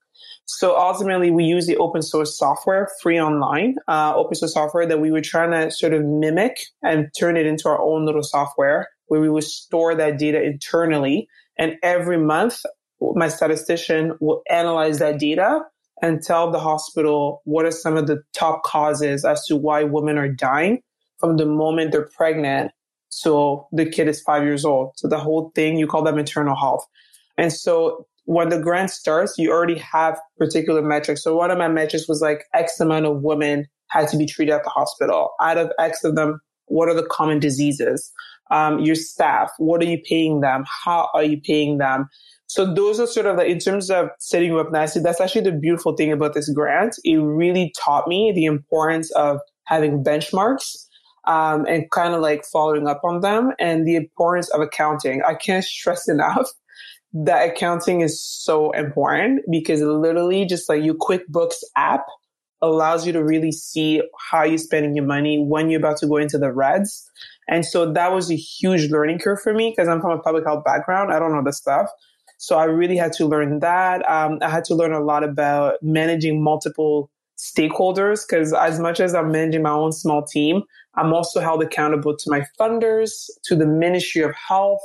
So 0.45 0.79
ultimately, 0.79 1.33
we 1.33 1.45
use 1.45 1.67
the 1.67 1.77
open 1.79 2.01
source 2.01 2.39
software, 2.39 2.89
free 3.03 3.21
online, 3.21 3.75
uh, 3.89 4.15
open 4.15 4.37
source 4.37 4.55
software 4.55 4.87
that 4.87 5.01
we 5.01 5.11
were 5.11 5.21
trying 5.21 5.51
to 5.51 5.71
sort 5.73 5.93
of 5.93 6.05
mimic 6.05 6.59
and 6.83 7.11
turn 7.19 7.37
it 7.37 7.45
into 7.45 7.69
our 7.69 7.81
own 7.81 8.07
little 8.07 8.23
software 8.23 8.89
where 9.09 9.21
we 9.21 9.29
would 9.29 9.45
store 9.45 9.97
that 9.97 10.17
data 10.17 10.41
internally. 10.41 11.29
And 11.59 11.77
every 11.83 12.19
month, 12.19 12.63
my 13.01 13.29
statistician 13.29 14.17
will 14.21 14.43
analyze 14.49 15.01
that 15.01 15.19
data 15.19 15.63
and 16.03 16.23
tell 16.23 16.51
the 16.51 16.59
hospital 16.59 17.43
what 17.45 17.65
are 17.65 17.71
some 17.71 17.97
of 17.97 18.07
the 18.07 18.23
top 18.33 18.63
causes 18.63 19.25
as 19.25 19.45
to 19.47 19.57
why 19.57 19.85
women 19.85 20.19
are 20.19 20.29
dying 20.29 20.81
from 21.19 21.37
the 21.37 21.47
moment 21.47 21.93
they're 21.93 22.09
pregnant. 22.17 22.71
So 23.09 23.67
the 23.73 23.87
kid 23.87 24.09
is 24.09 24.21
five 24.21 24.45
years 24.45 24.65
old. 24.65 24.93
So 24.97 25.09
the 25.09 25.19
whole 25.19 25.51
thing, 25.55 25.79
you 25.79 25.87
call 25.87 26.03
that 26.05 26.15
maternal 26.15 26.55
health. 26.55 26.87
And 27.37 27.53
so 27.53 28.07
when 28.25 28.51
the 28.51 28.61
grant 28.61 28.91
starts, 28.91 29.39
you 29.39 29.51
already 29.51 29.79
have 29.79 30.21
particular 30.39 30.83
metrics. 30.83 31.23
So 31.23 31.37
one 31.37 31.51
of 31.51 31.59
my 31.59 31.69
metrics 31.69 32.09
was 32.09 32.21
like 32.21 32.45
X 32.55 32.79
amount 32.79 33.07
of 33.07 33.23
women 33.23 33.67
had 33.89 34.09
to 34.09 34.19
be 34.19 34.27
treated 34.27 34.53
at 34.53 34.65
the 34.65 34.71
hospital. 34.71 35.31
Out 35.41 35.57
of 35.57 35.73
X 35.79 36.05
of 36.05 36.15
them, 36.15 36.41
what 36.67 36.89
are 36.89 36.95
the 36.95 37.07
common 37.07 37.39
diseases? 37.39 38.13
Um, 38.51 38.81
your 38.81 38.95
staff, 38.95 39.51
what 39.59 39.81
are 39.81 39.87
you 39.87 40.01
paying 40.07 40.41
them? 40.41 40.65
How 40.85 41.09
are 41.15 41.25
you 41.25 41.41
paying 41.41 41.79
them? 41.79 42.09
So 42.49 42.73
those 42.73 42.99
are 42.99 43.07
sort 43.07 43.27
of 43.27 43.37
like, 43.37 43.49
in 43.49 43.59
terms 43.59 43.91
of 43.91 44.09
setting 44.19 44.49
you 44.51 44.59
up 44.59 44.73
nicely, 44.73 45.03
that's 45.03 45.21
actually 45.21 45.43
the 45.43 45.53
beautiful 45.53 45.95
thing 45.95 46.11
about 46.11 46.35
this 46.35 46.51
grant. 46.51 46.97
It 47.05 47.19
really 47.19 47.73
taught 47.79 48.09
me 48.09 48.33
the 48.35 48.47
importance 48.47 49.11
of 49.13 49.39
having 49.65 50.03
benchmarks 50.03 50.87
um, 51.27 51.67
and 51.67 51.91
kind 51.91 52.15
of 52.15 52.23
like 52.23 52.45
following 52.45 52.89
up 52.89 53.03
on 53.05 53.21
them 53.21 53.53
and 53.59 53.87
the 53.87 53.97
importance 53.97 54.49
of 54.51 54.63
accounting. 54.63 55.23
I 55.27 55.35
can't 55.35 55.65
stress 55.65 56.09
enough 56.09 56.49
that 57.13 57.51
accounting 57.51 58.01
is 58.01 58.23
so 58.23 58.71
important 58.73 59.43
because 59.51 59.81
literally 59.81 60.45
just 60.45 60.69
like 60.69 60.85
your 60.85 60.95
QuickBooks 60.95 61.57
app 61.77 62.05
allows 62.61 63.07
you 63.07 63.13
to 63.13 63.23
really 63.23 63.53
see 63.53 64.03
how 64.31 64.43
you're 64.43 64.59
spending 64.59 64.95
your 64.95 65.05
money 65.05 65.39
when 65.39 65.71
you're 65.71 65.81
about 65.81 65.97
to 65.99 66.07
go 66.07 66.17
into 66.17 66.39
the 66.39 66.53
reds. 66.53 67.09
And 67.49 67.65
so 67.65 67.93
that 67.93 68.13
was 68.13 68.31
a 68.31 68.37
huge 68.37 68.91
learning 68.91 69.21
curve 69.21 69.41
for 69.41 69.55
me 69.55 69.71
because 69.71 69.89
I'm 69.89 70.01
from 70.01 70.19
a 70.19 70.23
public 70.23 70.45
health 70.45 70.65
background. 70.65 71.13
I 71.13 71.19
don't 71.19 71.33
know 71.33 71.43
this 71.43 71.57
stuff. 71.57 71.89
So 72.39 72.57
I 72.57 72.65
really 72.65 72.97
had 72.97 73.13
to 73.15 73.27
learn 73.27 73.59
that. 73.61 74.09
Um, 74.09 74.39
I 74.41 74.49
had 74.49 74.65
to 74.67 74.75
learn 74.75 74.93
a 74.93 75.01
lot 75.01 75.25
about 75.25 75.75
managing 75.83 76.43
multiple 76.43 77.11
stakeholders 77.37 78.27
because 78.27 78.53
as 78.53 78.81
much 78.81 79.01
as 79.01 79.15
I'm 79.15 79.31
managing 79.31 79.63
my 79.63 79.71
own 79.71 79.93
small 79.93 80.25
team, 80.25 80.63
I'm 80.97 81.13
also 81.13 81.41
held 81.41 81.63
accountable 81.63 82.17
to 82.17 82.31
my 82.31 82.45
funders, 82.59 83.27
to 83.45 83.55
the 83.55 83.67
Ministry 83.67 84.23
of 84.23 84.35
Health, 84.35 84.81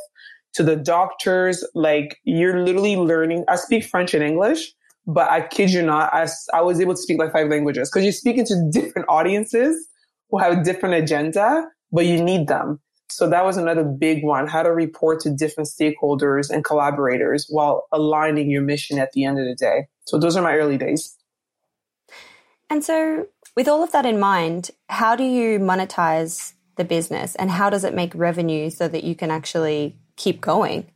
to 0.54 0.64
the 0.64 0.76
doctors. 0.76 1.66
Like 1.74 2.18
you're 2.24 2.64
literally 2.64 2.96
learning. 2.96 3.46
I 3.48 3.56
speak 3.56 3.86
French 3.86 4.14
and 4.14 4.24
English, 4.24 4.74
but 5.06 5.30
I 5.30 5.42
kid 5.42 5.72
you 5.72 5.84
not, 5.84 6.14
I, 6.14 6.28
I 6.54 6.62
was 6.62 6.80
able 6.82 6.94
to 6.94 7.02
speak 7.02 7.20
like 7.20 7.32
five 7.32 7.50
languages 7.50 7.90
because 7.90 8.04
you're 8.04 8.14
speaking 8.14 8.46
to 8.46 8.70
different 8.72 9.08
audiences 9.10 9.88
who 10.30 10.40
have 10.40 10.58
a 10.58 10.64
different 10.64 10.96
agenda, 10.96 11.68
but 11.92 12.06
you 12.06 12.24
need 12.24 12.48
them. 12.48 12.80
So 13.10 13.30
that 13.30 13.46
was 13.46 13.58
another 13.58 13.84
big 13.84 14.24
one, 14.24 14.48
how 14.48 14.64
to 14.64 14.72
report 14.72 15.20
to 15.22 15.30
different 15.30 15.70
stakeholders 15.70 16.50
and 16.50 16.64
collaborators 16.64 17.48
while 17.50 17.88
aligning 17.92 18.50
your 18.50 18.62
mission 18.62 18.98
at 18.98 19.12
the 19.12 19.26
end 19.26 19.40
of 19.40 19.46
the 19.46 19.56
day. 19.56 19.88
So 20.06 20.18
those 20.18 20.36
are 20.36 20.42
my 20.42 20.56
early 20.56 20.78
days. 20.78 21.16
And 22.70 22.84
so, 22.84 23.28
with 23.56 23.68
all 23.68 23.84
of 23.84 23.92
that 23.92 24.06
in 24.06 24.20
mind, 24.20 24.72
how 24.90 25.16
do 25.16 25.24
you 25.24 25.60
monetize 25.60 26.54
the 26.76 26.84
business 26.84 27.36
and 27.36 27.52
how 27.52 27.70
does 27.70 27.84
it 27.84 27.94
make 27.94 28.16
revenue 28.16 28.72
so 28.72 28.88
that 28.88 29.04
you 29.04 29.14
can 29.14 29.30
actually 29.30 29.96
keep 30.16 30.42
going? 30.42 30.88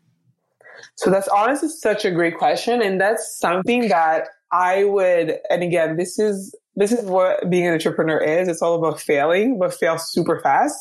So 0.95 1.11
that's 1.11 1.27
honestly 1.27 1.69
such 1.69 2.05
a 2.05 2.11
great 2.11 2.37
question. 2.37 2.81
And 2.81 2.99
that's 2.99 3.37
something 3.39 3.89
that 3.89 4.27
I 4.51 4.85
would, 4.85 5.37
and 5.49 5.61
again, 5.61 5.97
this 5.97 6.17
is, 6.17 6.55
this 6.75 6.91
is 6.91 7.05
what 7.05 7.49
being 7.49 7.67
an 7.67 7.73
entrepreneur 7.73 8.17
is. 8.17 8.47
It's 8.47 8.61
all 8.61 8.75
about 8.75 8.99
failing, 8.99 9.59
but 9.59 9.73
fail 9.73 9.97
super 9.97 10.39
fast. 10.39 10.75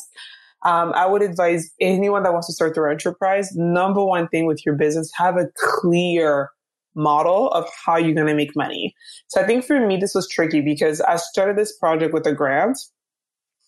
Um, 0.67 0.91
I 0.95 1.05
would 1.05 1.21
advise 1.21 1.71
anyone 1.79 2.23
that 2.23 2.33
wants 2.33 2.47
to 2.47 2.53
start 2.53 2.75
their 2.75 2.89
enterprise, 2.89 3.55
number 3.55 4.03
one 4.03 4.27
thing 4.27 4.47
with 4.47 4.65
your 4.65 4.75
business, 4.75 5.09
have 5.15 5.37
a 5.37 5.47
clear 5.55 6.49
model 6.93 7.49
of 7.51 7.65
how 7.85 7.95
you're 7.95 8.13
going 8.13 8.27
to 8.27 8.35
make 8.35 8.53
money. 8.53 8.93
So 9.27 9.39
I 9.39 9.45
think 9.45 9.63
for 9.63 9.79
me, 9.79 9.95
this 9.95 10.13
was 10.13 10.27
tricky 10.27 10.59
because 10.59 10.99
I 10.99 11.15
started 11.15 11.55
this 11.55 11.77
project 11.77 12.13
with 12.13 12.27
a 12.27 12.33
grant 12.33 12.77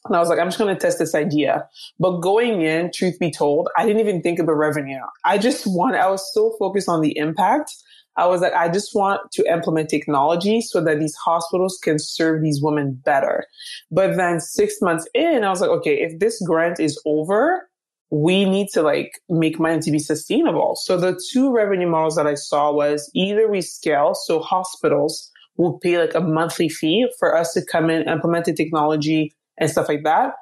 and 0.06 0.16
I 0.16 0.20
was 0.20 0.28
like, 0.28 0.40
I'm 0.40 0.48
just 0.48 0.58
going 0.58 0.76
to 0.76 0.80
test 0.80 1.00
this 1.00 1.16
idea. 1.16 1.66
But 2.00 2.20
going 2.20 2.64
in, 2.64 2.92
truth 2.94 3.18
be 3.18 3.32
told, 3.32 3.70
I 3.78 3.86
didn't 3.86 4.02
even 4.02 4.22
think 4.22 4.40
about 4.40 4.54
revenue. 4.54 5.00
I 5.24 5.38
just 5.38 5.64
want, 5.68 5.96
I 5.96 6.10
was 6.10 6.30
so 6.34 6.54
focused 6.60 6.90
on 6.90 7.00
the 7.00 7.18
impact. 7.18 7.72
I 8.20 8.26
was 8.28 8.42
like, 8.42 8.54
I 8.54 8.68
just 8.70 8.94
want 8.94 9.32
to 9.32 9.44
implement 9.52 9.90
technology 9.90 10.62
so 10.62 10.82
that 10.82 11.00
these 11.00 11.16
hospitals 11.16 11.80
can 11.82 12.00
serve 12.00 12.44
these 12.44 12.62
women 12.62 12.94
better. 12.94 13.46
But 13.92 14.18
then 14.18 14.40
six 14.40 14.82
months 14.82 15.08
in, 15.14 15.44
I 15.44 15.50
was 15.50 15.62
like, 15.62 15.70
okay, 15.70 16.02
if 16.02 16.20
this 16.20 16.42
grant 16.46 16.80
is 16.80 17.02
over, 17.06 17.70
we 18.12 18.44
need 18.44 18.68
to 18.74 18.82
like 18.82 19.22
make 19.30 19.60
money 19.60 19.80
to 19.80 19.92
be 19.92 20.00
sustainable. 20.00 20.76
So 20.76 20.98
the 20.98 21.20
two 21.32 21.52
revenue 21.52 21.88
models 21.88 22.16
that 22.16 22.28
I 22.28 22.36
saw 22.36 22.74
was 22.74 23.10
either 23.14 23.50
we 23.50 23.62
scale, 23.62 24.16
so 24.16 24.40
hospitals 24.40 25.32
will 25.58 25.80
pay 25.80 25.98
like 25.98 26.16
a 26.16 26.22
monthly 26.22 26.70
fee 26.70 27.08
for 27.20 27.38
us 27.38 27.54
to 27.54 27.64
come 27.64 27.90
in, 27.90 28.08
implement 28.08 28.46
the 28.46 28.54
technology 28.54 29.34
and 29.58 29.70
stuff 29.70 29.88
like 29.88 30.04
that. 30.04 30.34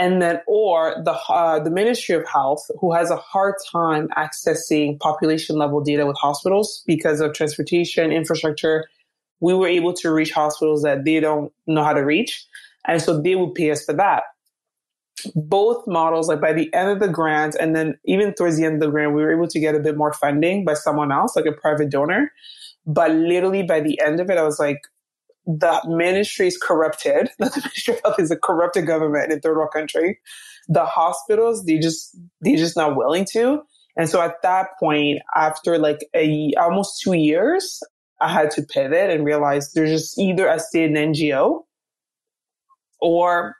And 0.00 0.22
then, 0.22 0.40
or 0.46 0.94
the, 1.04 1.12
uh, 1.12 1.60
the 1.60 1.70
Ministry 1.70 2.14
of 2.14 2.26
Health, 2.26 2.70
who 2.80 2.92
has 2.94 3.10
a 3.10 3.16
hard 3.16 3.56
time 3.70 4.08
accessing 4.16 4.98
population 4.98 5.56
level 5.58 5.82
data 5.82 6.06
with 6.06 6.16
hospitals 6.16 6.82
because 6.86 7.20
of 7.20 7.34
transportation, 7.34 8.10
infrastructure. 8.10 8.86
We 9.40 9.52
were 9.52 9.68
able 9.68 9.92
to 9.94 10.10
reach 10.10 10.32
hospitals 10.32 10.82
that 10.84 11.04
they 11.04 11.20
don't 11.20 11.52
know 11.66 11.84
how 11.84 11.92
to 11.92 12.00
reach. 12.00 12.46
And 12.86 13.02
so 13.02 13.20
they 13.20 13.34
would 13.34 13.54
pay 13.54 13.70
us 13.70 13.84
for 13.84 13.92
that 13.92 14.22
both 15.34 15.86
models, 15.86 16.28
like 16.28 16.40
by 16.40 16.52
the 16.52 16.72
end 16.74 16.90
of 16.90 17.00
the 17.00 17.08
grant, 17.08 17.54
and 17.60 17.74
then 17.74 17.98
even 18.04 18.34
towards 18.34 18.56
the 18.56 18.64
end 18.64 18.76
of 18.76 18.80
the 18.80 18.90
grant, 18.90 19.14
we 19.14 19.22
were 19.22 19.32
able 19.32 19.48
to 19.48 19.60
get 19.60 19.74
a 19.74 19.80
bit 19.80 19.96
more 19.96 20.12
funding 20.12 20.64
by 20.64 20.74
someone 20.74 21.12
else, 21.12 21.36
like 21.36 21.46
a 21.46 21.52
private 21.52 21.90
donor. 21.90 22.32
But 22.86 23.10
literally 23.12 23.62
by 23.62 23.80
the 23.80 24.00
end 24.00 24.20
of 24.20 24.30
it, 24.30 24.38
I 24.38 24.42
was 24.42 24.58
like, 24.58 24.80
the 25.58 25.80
ministry 25.86 26.46
is 26.46 26.58
corrupted. 26.58 27.30
the 27.38 27.46
Ministry 27.46 27.94
of 27.94 28.00
Health 28.04 28.20
is 28.20 28.30
a 28.30 28.36
corrupted 28.36 28.86
government 28.86 29.32
in 29.32 29.40
third 29.40 29.56
world 29.56 29.72
country. 29.72 30.18
The 30.68 30.84
hospitals, 30.84 31.64
they 31.64 31.78
just 31.78 32.16
they're 32.40 32.56
just 32.56 32.76
not 32.76 32.96
willing 32.96 33.26
to. 33.32 33.62
And 33.96 34.08
so 34.08 34.20
at 34.22 34.42
that 34.42 34.68
point, 34.78 35.20
after 35.34 35.78
like 35.78 36.08
a 36.14 36.52
almost 36.58 37.00
two 37.02 37.14
years, 37.14 37.82
I 38.20 38.28
had 38.28 38.50
to 38.52 38.62
pivot 38.62 39.10
and 39.10 39.24
realize 39.24 39.72
there's 39.72 39.90
just 39.90 40.18
either 40.18 40.48
I 40.48 40.58
stay 40.58 40.84
in 40.84 40.92
NGO 40.92 41.64
or 43.00 43.56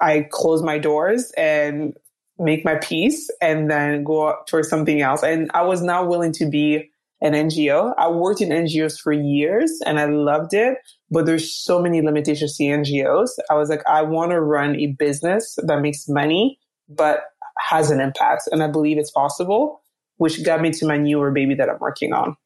I 0.00 0.26
close 0.30 0.62
my 0.62 0.78
doors 0.78 1.32
and 1.36 1.94
make 2.38 2.64
my 2.64 2.76
peace 2.76 3.30
and 3.40 3.70
then 3.70 4.04
go 4.04 4.36
towards 4.46 4.68
something 4.68 5.00
else. 5.00 5.22
And 5.22 5.50
I 5.54 5.62
was 5.62 5.82
not 5.82 6.08
willing 6.08 6.32
to 6.32 6.48
be 6.48 6.90
an 7.20 7.32
NGO. 7.32 7.94
I 7.96 8.08
worked 8.08 8.40
in 8.40 8.50
NGOs 8.50 9.00
for 9.00 9.12
years 9.12 9.80
and 9.86 9.98
I 9.98 10.06
loved 10.06 10.52
it, 10.54 10.78
but 11.10 11.26
there's 11.26 11.50
so 11.50 11.80
many 11.80 12.02
limitations 12.02 12.56
to 12.56 12.64
NGOs. 12.64 13.30
I 13.50 13.54
was 13.54 13.68
like, 13.68 13.82
I 13.86 14.02
want 14.02 14.32
to 14.32 14.40
run 14.40 14.76
a 14.76 14.88
business 14.88 15.56
that 15.66 15.80
makes 15.80 16.08
money, 16.08 16.58
but 16.88 17.20
has 17.58 17.90
an 17.90 18.00
impact. 18.00 18.48
And 18.52 18.62
I 18.62 18.68
believe 18.68 18.98
it's 18.98 19.10
possible, 19.10 19.82
which 20.18 20.44
got 20.44 20.60
me 20.60 20.70
to 20.72 20.86
my 20.86 20.98
newer 20.98 21.30
baby 21.30 21.54
that 21.54 21.70
I'm 21.70 21.78
working 21.80 22.12
on 22.12 22.36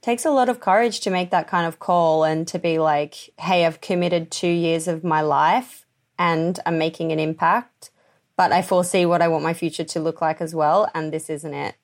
takes 0.00 0.24
a 0.24 0.30
lot 0.30 0.48
of 0.48 0.60
courage 0.60 1.00
to 1.00 1.10
make 1.10 1.30
that 1.30 1.46
kind 1.46 1.66
of 1.66 1.78
call 1.78 2.24
and 2.24 2.46
to 2.48 2.58
be 2.58 2.78
like, 2.78 3.30
hey, 3.38 3.66
I've 3.66 3.80
committed 3.80 4.30
two 4.30 4.48
years 4.48 4.88
of 4.88 5.04
my 5.04 5.20
life 5.20 5.84
and 6.18 6.58
I'm 6.64 6.78
making 6.78 7.12
an 7.12 7.18
impact, 7.18 7.90
but 8.36 8.52
I 8.52 8.62
foresee 8.62 9.04
what 9.06 9.22
I 9.22 9.28
want 9.28 9.44
my 9.44 9.54
future 9.54 9.84
to 9.84 10.00
look 10.00 10.20
like 10.20 10.40
as 10.40 10.54
well, 10.54 10.90
and 10.94 11.12
this 11.12 11.30
isn't 11.30 11.54
it. 11.54 11.76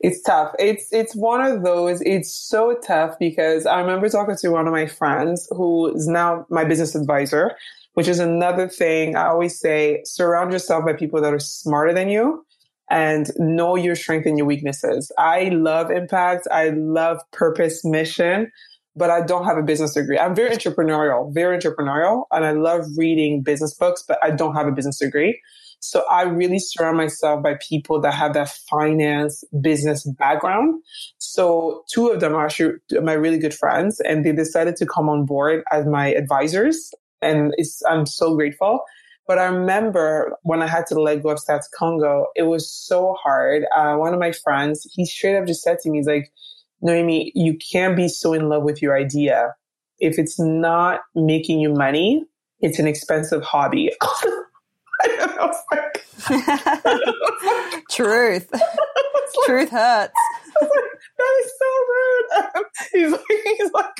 It's 0.00 0.22
tough. 0.22 0.54
It's 0.60 0.92
it's 0.92 1.16
one 1.16 1.42
of 1.42 1.64
those. 1.64 2.02
It's 2.02 2.32
so 2.32 2.78
tough 2.86 3.16
because 3.18 3.66
I 3.66 3.80
remember 3.80 4.08
talking 4.10 4.36
to 4.36 4.50
one 4.50 4.68
of 4.68 4.72
my 4.72 4.86
friends 4.86 5.48
who 5.52 5.94
is 5.96 6.08
now 6.08 6.46
my 6.50 6.64
business 6.64 6.94
advisor, 6.94 7.56
which 7.94 8.08
is 8.08 8.20
another 8.20 8.68
thing 8.68 9.16
I 9.16 9.28
always 9.28 9.58
say: 9.60 10.02
surround 10.04 10.52
yourself 10.52 10.86
by 10.86 10.94
people 10.94 11.20
that 11.22 11.34
are 11.34 11.40
smarter 11.40 11.94
than 11.94 12.10
you 12.10 12.46
and 12.90 13.26
know 13.38 13.76
your 13.76 13.96
strengths 13.96 14.28
and 14.28 14.38
your 14.38 14.46
weaknesses. 14.46 15.12
I 15.18 15.50
love 15.50 15.90
impact. 15.90 16.46
I 16.52 16.70
love 16.70 17.18
purpose, 17.32 17.84
mission, 17.84 18.52
but 18.96 19.10
I 19.10 19.22
don't 19.22 19.46
have 19.46 19.58
a 19.58 19.64
business 19.64 19.94
degree. 19.94 20.18
I'm 20.18 20.36
very 20.36 20.56
entrepreneurial, 20.56 21.34
very 21.34 21.58
entrepreneurial, 21.58 22.24
and 22.32 22.44
I 22.46 22.52
love 22.52 22.84
reading 22.98 23.42
business 23.42 23.74
books, 23.74 24.04
but 24.06 24.18
I 24.22 24.30
don't 24.30 24.54
have 24.54 24.68
a 24.68 24.72
business 24.72 24.98
degree. 25.00 25.40
So 25.86 26.04
I 26.10 26.22
really 26.22 26.58
surround 26.58 26.96
myself 26.96 27.44
by 27.44 27.54
people 27.68 28.00
that 28.00 28.12
have 28.12 28.34
that 28.34 28.48
finance 28.68 29.44
business 29.60 30.04
background. 30.04 30.82
So 31.18 31.84
two 31.92 32.08
of 32.08 32.18
them 32.18 32.34
are 32.34 32.46
actually 32.46 32.74
my 33.02 33.12
really 33.12 33.38
good 33.38 33.54
friends 33.54 34.00
and 34.00 34.26
they 34.26 34.32
decided 34.32 34.74
to 34.76 34.86
come 34.86 35.08
on 35.08 35.26
board 35.26 35.62
as 35.70 35.86
my 35.86 36.08
advisors. 36.08 36.92
And 37.22 37.54
I'm 37.88 38.04
so 38.04 38.34
grateful. 38.34 38.80
But 39.28 39.38
I 39.38 39.44
remember 39.44 40.36
when 40.42 40.60
I 40.60 40.66
had 40.66 40.86
to 40.88 41.00
let 41.00 41.22
go 41.22 41.30
of 41.30 41.38
Stats 41.38 41.66
Congo, 41.72 42.26
it 42.34 42.44
was 42.44 42.68
so 42.70 43.14
hard. 43.22 43.64
Uh, 43.74 43.94
one 43.94 44.12
of 44.12 44.18
my 44.18 44.32
friends, 44.32 44.88
he 44.92 45.04
straight 45.06 45.36
up 45.36 45.46
just 45.46 45.62
said 45.62 45.78
to 45.80 45.90
me, 45.90 45.98
he's 45.98 46.06
like, 46.06 46.32
Nohémie, 46.84 47.30
you 47.34 47.56
can't 47.72 47.96
be 47.96 48.08
so 48.08 48.32
in 48.32 48.48
love 48.48 48.64
with 48.64 48.82
your 48.82 48.96
idea. 48.96 49.54
If 50.00 50.18
it's 50.18 50.38
not 50.38 51.00
making 51.14 51.60
you 51.60 51.72
money, 51.72 52.24
it's 52.60 52.80
an 52.80 52.88
expensive 52.88 53.42
hobby. 53.42 53.92
I 55.38 55.52
like, 55.72 56.02
Truth. 57.90 58.50
Truth 59.46 59.70
hurts. 59.70 60.12
Like, 60.60 60.70
that 61.18 61.42
is 61.44 61.52
so 61.58 61.70
rude. 61.92 62.64
he's 62.92 63.12
like, 63.12 63.20
he's 63.58 63.72
like, 63.72 63.96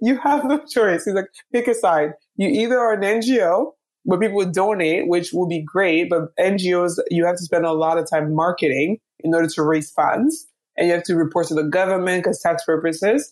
you 0.00 0.18
have 0.18 0.44
no 0.44 0.58
choice. 0.58 1.04
He's 1.04 1.14
like, 1.14 1.26
pick 1.52 1.68
a 1.68 1.74
side. 1.74 2.12
You 2.36 2.48
either 2.48 2.78
are 2.78 2.94
an 2.94 3.02
NGO 3.02 3.72
where 4.04 4.20
people 4.20 4.36
would 4.36 4.52
donate, 4.52 5.08
which 5.08 5.30
would 5.32 5.48
be 5.48 5.62
great, 5.62 6.08
but 6.08 6.34
NGOs, 6.38 6.98
you 7.10 7.24
have 7.26 7.36
to 7.36 7.42
spend 7.42 7.66
a 7.66 7.72
lot 7.72 7.98
of 7.98 8.08
time 8.08 8.34
marketing 8.34 8.98
in 9.20 9.34
order 9.34 9.48
to 9.48 9.62
raise 9.62 9.90
funds 9.90 10.46
and 10.76 10.86
you 10.86 10.92
have 10.92 11.02
to 11.04 11.16
report 11.16 11.48
to 11.48 11.54
the 11.54 11.64
government 11.64 12.22
because 12.22 12.40
tax 12.40 12.64
purposes, 12.64 13.30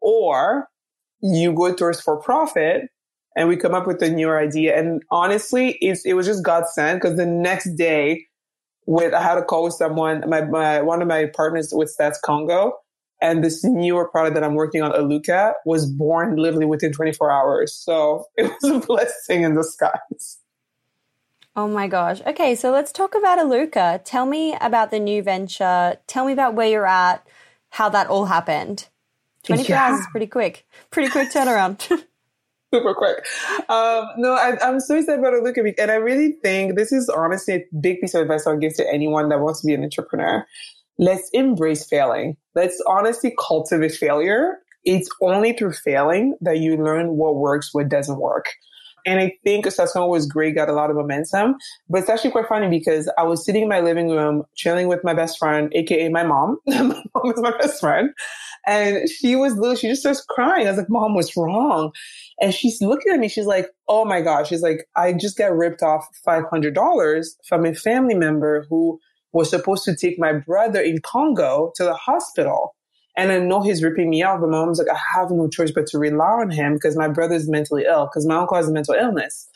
or 0.00 0.68
you 1.20 1.52
go 1.52 1.74
towards 1.74 2.00
for 2.00 2.20
profit 2.20 2.82
and 3.36 3.48
we 3.48 3.56
come 3.56 3.74
up 3.74 3.86
with 3.86 4.02
a 4.02 4.10
newer 4.10 4.38
idea. 4.38 4.78
And 4.78 5.02
honestly, 5.10 5.78
it's, 5.80 6.04
it 6.04 6.14
was 6.14 6.26
just 6.26 6.44
God 6.44 6.68
sent 6.68 7.00
because 7.00 7.16
the 7.16 7.26
next 7.26 7.74
day 7.74 8.26
with, 8.86 9.14
I 9.14 9.22
had 9.22 9.38
a 9.38 9.44
call 9.44 9.64
with 9.64 9.74
someone, 9.74 10.28
my, 10.28 10.42
my, 10.42 10.80
one 10.80 11.02
of 11.02 11.08
my 11.08 11.26
partners 11.26 11.72
with 11.72 11.94
Stats 11.98 12.20
Congo 12.22 12.74
and 13.20 13.42
this 13.42 13.62
newer 13.64 14.08
product 14.08 14.34
that 14.34 14.44
I'm 14.44 14.54
working 14.54 14.82
on, 14.82 14.90
Aluuka, 14.90 15.54
was 15.64 15.86
born 15.86 16.36
literally 16.36 16.66
within 16.66 16.92
24 16.92 17.30
hours. 17.30 17.72
So 17.72 18.26
it 18.36 18.52
was 18.62 18.70
a 18.70 18.86
blessing 18.86 19.42
in 19.42 19.54
disguise. 19.54 20.38
Oh 21.54 21.68
my 21.68 21.86
gosh. 21.86 22.20
Okay, 22.26 22.54
so 22.54 22.70
let's 22.70 22.92
talk 22.92 23.14
about 23.14 23.38
Aluuka. 23.38 24.00
Tell 24.04 24.26
me 24.26 24.56
about 24.60 24.90
the 24.90 24.98
new 24.98 25.22
venture. 25.22 25.98
Tell 26.06 26.24
me 26.24 26.32
about 26.32 26.54
where 26.54 26.68
you're 26.68 26.86
at, 26.86 27.26
how 27.70 27.88
that 27.90 28.08
all 28.08 28.24
happened. 28.24 28.88
24 29.44 29.66
yeah. 29.68 29.84
hours 29.84 30.00
is 30.00 30.06
pretty 30.10 30.26
quick. 30.26 30.66
Pretty 30.90 31.10
quick 31.10 31.30
turnaround. 31.30 32.04
Super 32.74 32.94
quick. 32.94 33.24
Um, 33.68 34.06
no, 34.16 34.32
I, 34.32 34.56
am 34.62 34.80
so 34.80 34.96
excited 34.96 35.20
about 35.20 35.34
Aluuka, 35.34 35.74
and 35.78 35.90
I 35.90 35.96
really 35.96 36.36
think 36.42 36.76
this 36.76 36.90
is 36.90 37.08
honestly 37.08 37.54
a 37.54 37.64
big 37.80 38.00
piece 38.00 38.14
of 38.14 38.22
advice 38.22 38.46
I'll 38.46 38.56
give 38.56 38.74
to 38.76 38.92
anyone 38.92 39.28
that 39.28 39.40
wants 39.40 39.60
to 39.60 39.66
be 39.66 39.74
an 39.74 39.82
entrepreneur 39.82 40.46
let's 40.98 41.28
embrace 41.32 41.86
failing. 41.86 42.36
Let's 42.54 42.82
honestly 42.86 43.34
cultivate 43.38 43.92
failure. 43.92 44.58
It's 44.84 45.08
only 45.20 45.52
through 45.52 45.72
failing 45.72 46.36
that 46.40 46.58
you 46.58 46.76
learn 46.76 47.16
what 47.16 47.36
works, 47.36 47.70
what 47.72 47.88
doesn't 47.88 48.18
work. 48.18 48.46
And 49.04 49.20
I 49.20 49.32
think 49.44 49.66
Stats 49.66 50.08
was 50.08 50.26
great, 50.26 50.54
got 50.54 50.68
a 50.68 50.72
lot 50.72 50.90
of 50.90 50.96
momentum. 50.96 51.56
But 51.88 52.02
it's 52.02 52.08
actually 52.08 52.30
quite 52.30 52.46
funny 52.48 52.68
because 52.68 53.10
I 53.18 53.24
was 53.24 53.44
sitting 53.44 53.62
in 53.62 53.68
my 53.68 53.80
living 53.80 54.10
room 54.10 54.44
chilling 54.56 54.88
with 54.88 55.02
my 55.02 55.14
best 55.14 55.38
friend, 55.38 55.72
aka 55.74 56.08
my 56.08 56.24
mom. 56.24 56.58
my 56.66 56.82
mom 56.82 57.32
is 57.32 57.40
my 57.40 57.56
best 57.58 57.80
friend. 57.80 58.10
And 58.66 59.08
she 59.08 59.34
was 59.34 59.56
little, 59.56 59.74
she 59.74 59.88
just 59.88 60.02
starts 60.02 60.24
crying. 60.28 60.66
I 60.66 60.70
was 60.70 60.78
like, 60.78 60.90
Mom, 60.90 61.14
what's 61.14 61.36
wrong? 61.36 61.90
And 62.40 62.54
she's 62.54 62.80
looking 62.80 63.12
at 63.12 63.18
me, 63.18 63.28
she's 63.28 63.46
like, 63.46 63.68
Oh 63.88 64.04
my 64.04 64.20
gosh. 64.20 64.48
She's 64.48 64.62
like, 64.62 64.86
I 64.96 65.12
just 65.12 65.36
got 65.36 65.52
ripped 65.52 65.82
off 65.82 66.06
$500 66.26 67.24
from 67.48 67.66
a 67.66 67.74
family 67.74 68.14
member 68.14 68.66
who 68.70 69.00
was 69.32 69.50
supposed 69.50 69.84
to 69.84 69.96
take 69.96 70.18
my 70.18 70.32
brother 70.32 70.80
in 70.80 71.00
Congo 71.00 71.72
to 71.76 71.84
the 71.84 71.94
hospital. 71.94 72.74
And 73.16 73.30
I 73.30 73.38
know 73.38 73.60
he's 73.60 73.82
ripping 73.82 74.10
me 74.10 74.22
off, 74.22 74.40
but 74.40 74.48
my 74.48 74.58
mom's 74.58 74.78
like, 74.78 74.88
I 74.88 74.98
have 75.14 75.30
no 75.30 75.48
choice 75.48 75.70
but 75.70 75.86
to 75.88 75.98
rely 75.98 76.24
on 76.24 76.50
him 76.50 76.74
because 76.74 76.96
my 76.96 77.08
brother's 77.08 77.48
mentally 77.48 77.84
ill, 77.86 78.06
because 78.06 78.26
my 78.26 78.36
uncle 78.36 78.56
has 78.56 78.68
a 78.68 78.72
mental 78.72 78.94
illness. 78.94 79.48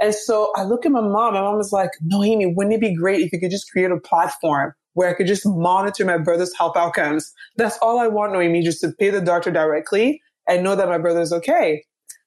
And 0.00 0.14
so 0.14 0.52
I 0.56 0.64
look 0.64 0.86
at 0.86 0.92
my 0.92 1.00
mom, 1.00 1.34
my 1.34 1.40
mom 1.40 1.60
is 1.60 1.72
like, 1.72 1.90
Nohémie, 2.10 2.54
wouldn't 2.54 2.74
it 2.74 2.80
be 2.80 2.94
great 2.94 3.20
if 3.20 3.32
you 3.32 3.40
could 3.40 3.50
just 3.50 3.70
create 3.70 3.90
a 3.90 3.98
platform 3.98 4.74
where 4.94 5.10
I 5.10 5.14
could 5.14 5.26
just 5.26 5.46
monitor 5.46 6.04
my 6.04 6.18
brother's 6.18 6.56
health 6.56 6.76
outcomes? 6.76 7.32
That's 7.56 7.78
all 7.78 7.98
I 7.98 8.06
want, 8.06 8.32
Nohémie, 8.32 8.62
just 8.62 8.80
to 8.80 8.92
pay 8.92 9.10
the 9.10 9.20
doctor 9.20 9.50
directly 9.50 10.22
and 10.48 10.62
know 10.62 10.74
that 10.76 10.88
my 10.88 10.98
brother's 10.98 11.32
okay. 11.32 11.84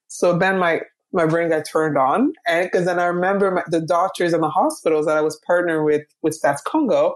So 0.08 0.38
then 0.38 0.58
my 0.58 0.82
my 1.14 1.26
brain 1.26 1.48
got 1.48 1.64
turned 1.64 1.96
on. 1.96 2.32
And 2.46 2.66
because 2.66 2.86
then 2.86 2.98
I 2.98 3.04
remember 3.04 3.52
my, 3.52 3.62
the 3.68 3.80
doctors 3.80 4.32
and 4.32 4.42
the 4.42 4.50
hospitals 4.50 5.06
that 5.06 5.16
I 5.16 5.20
was 5.20 5.40
partnered 5.46 5.84
with, 5.84 6.02
with 6.22 6.38
Stats 6.38 6.62
Congo, 6.64 7.14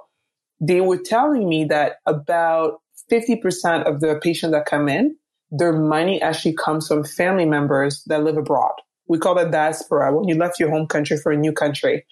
they 0.60 0.80
were 0.80 0.98
telling 0.98 1.48
me 1.48 1.64
that 1.64 1.96
about 2.06 2.80
50% 3.10 3.84
of 3.84 4.00
the 4.00 4.18
patients 4.22 4.52
that 4.52 4.66
come 4.66 4.88
in, 4.88 5.16
their 5.50 5.72
money 5.72 6.20
actually 6.20 6.54
comes 6.54 6.88
from 6.88 7.04
family 7.04 7.46
members 7.46 8.02
that 8.06 8.22
live 8.22 8.36
abroad. 8.36 8.72
We 9.08 9.18
call 9.18 9.34
that 9.36 9.50
diaspora 9.50 10.14
when 10.14 10.28
you 10.28 10.34
left 10.34 10.60
your 10.60 10.70
home 10.70 10.86
country 10.86 11.16
for 11.16 11.32
a 11.32 11.36
new 11.36 11.52
country. 11.52 12.04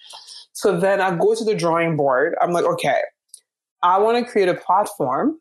So 0.53 0.79
then 0.79 1.01
I 1.01 1.15
go 1.15 1.35
to 1.35 1.45
the 1.45 1.55
drawing 1.55 1.97
board. 1.97 2.35
I'm 2.41 2.53
like, 2.53 2.65
okay, 2.65 3.01
I 3.83 3.99
want 3.99 4.25
to 4.25 4.31
create 4.31 4.49
a 4.49 4.55
platform 4.55 5.39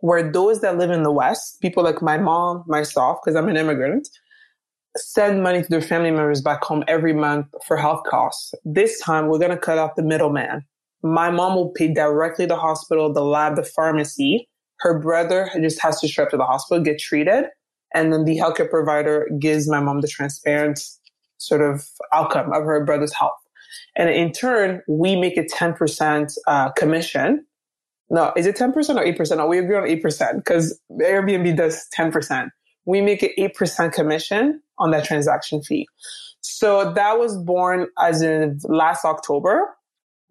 where 0.00 0.30
those 0.30 0.60
that 0.62 0.78
live 0.78 0.90
in 0.90 1.02
the 1.02 1.12
West, 1.12 1.60
people 1.60 1.84
like 1.84 2.02
my 2.02 2.18
mom, 2.18 2.64
myself, 2.66 3.18
because 3.22 3.36
I'm 3.36 3.48
an 3.48 3.56
immigrant, 3.56 4.08
send 4.96 5.42
money 5.42 5.62
to 5.62 5.68
their 5.68 5.82
family 5.82 6.10
members 6.10 6.40
back 6.40 6.62
home 6.64 6.84
every 6.88 7.12
month 7.12 7.46
for 7.66 7.76
health 7.76 8.02
costs. 8.06 8.54
This 8.64 9.00
time 9.00 9.28
we're 9.28 9.38
going 9.38 9.50
to 9.50 9.56
cut 9.56 9.78
out 9.78 9.96
the 9.96 10.02
middleman. 10.02 10.64
My 11.02 11.30
mom 11.30 11.54
will 11.54 11.70
pay 11.70 11.92
directly 11.92 12.46
the 12.46 12.56
hospital, 12.56 13.12
the 13.12 13.24
lab, 13.24 13.56
the 13.56 13.62
pharmacy. 13.62 14.48
Her 14.80 14.98
brother 14.98 15.50
just 15.60 15.80
has 15.80 16.00
to 16.00 16.08
show 16.08 16.24
up 16.24 16.30
to 16.30 16.36
the 16.36 16.44
hospital, 16.44 16.82
get 16.82 16.98
treated. 16.98 17.46
And 17.94 18.12
then 18.12 18.24
the 18.24 18.36
healthcare 18.36 18.68
provider 18.68 19.28
gives 19.38 19.68
my 19.68 19.80
mom 19.80 20.00
the 20.00 20.08
transparent 20.08 20.80
sort 21.38 21.62
of 21.62 21.84
outcome 22.12 22.52
of 22.52 22.64
her 22.64 22.84
brother's 22.84 23.12
health. 23.12 23.32
And 23.96 24.10
in 24.10 24.32
turn, 24.32 24.82
we 24.88 25.16
make 25.16 25.36
a 25.36 25.44
10% 25.44 26.36
uh, 26.46 26.70
commission. 26.72 27.46
No, 28.10 28.32
is 28.36 28.46
it 28.46 28.56
10% 28.56 28.74
or 28.74 29.04
8%? 29.04 29.36
No, 29.36 29.46
we 29.46 29.58
agree 29.58 29.76
on 29.76 29.84
8% 29.84 30.36
because 30.36 30.78
Airbnb 30.92 31.56
does 31.56 31.86
10%. 31.96 32.48
We 32.84 33.00
make 33.00 33.22
an 33.22 33.30
8% 33.38 33.92
commission 33.92 34.60
on 34.78 34.90
that 34.90 35.04
transaction 35.04 35.62
fee. 35.62 35.86
So 36.40 36.92
that 36.92 37.18
was 37.18 37.38
born 37.38 37.86
as 37.98 38.20
in 38.20 38.60
last 38.64 39.04
October. 39.04 39.74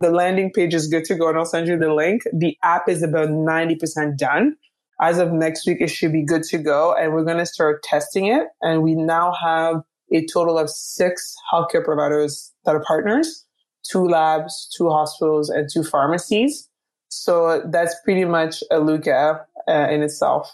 The 0.03 0.11
landing 0.11 0.51
page 0.51 0.73
is 0.73 0.87
good 0.87 1.05
to 1.05 1.15
go 1.15 1.29
and 1.29 1.37
I'll 1.37 1.45
send 1.45 1.65
you 1.65 1.79
the 1.79 1.93
link. 1.93 2.23
The 2.33 2.57
app 2.61 2.89
is 2.89 3.03
about 3.03 3.29
90% 3.29 4.17
done. 4.17 4.57
As 4.99 5.17
of 5.17 5.31
next 5.31 5.65
week, 5.65 5.77
it 5.79 5.87
should 5.87 6.11
be 6.11 6.25
good 6.25 6.43
to 6.43 6.57
go. 6.57 6.93
And 6.93 7.13
we're 7.13 7.23
going 7.23 7.37
to 7.37 7.45
start 7.45 7.83
testing 7.83 8.25
it. 8.25 8.47
And 8.61 8.83
we 8.83 8.95
now 8.95 9.31
have 9.31 9.81
a 10.11 10.25
total 10.25 10.59
of 10.59 10.69
six 10.69 11.33
healthcare 11.49 11.85
providers 11.85 12.51
that 12.65 12.75
are 12.75 12.83
partners, 12.83 13.45
two 13.89 14.05
labs, 14.05 14.69
two 14.75 14.89
hospitals, 14.89 15.49
and 15.49 15.69
two 15.73 15.85
pharmacies. 15.85 16.67
So 17.07 17.61
that's 17.71 17.95
pretty 18.03 18.25
much 18.25 18.61
Aluuka 18.73 19.39
uh, 19.69 19.87
in 19.89 20.03
itself. 20.03 20.51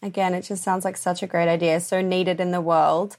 Again, 0.00 0.32
it 0.32 0.40
just 0.40 0.64
sounds 0.64 0.86
like 0.86 0.96
such 0.96 1.22
a 1.22 1.26
great 1.26 1.48
idea, 1.48 1.80
so 1.80 2.00
needed 2.00 2.40
in 2.40 2.50
the 2.50 2.62
world. 2.62 3.18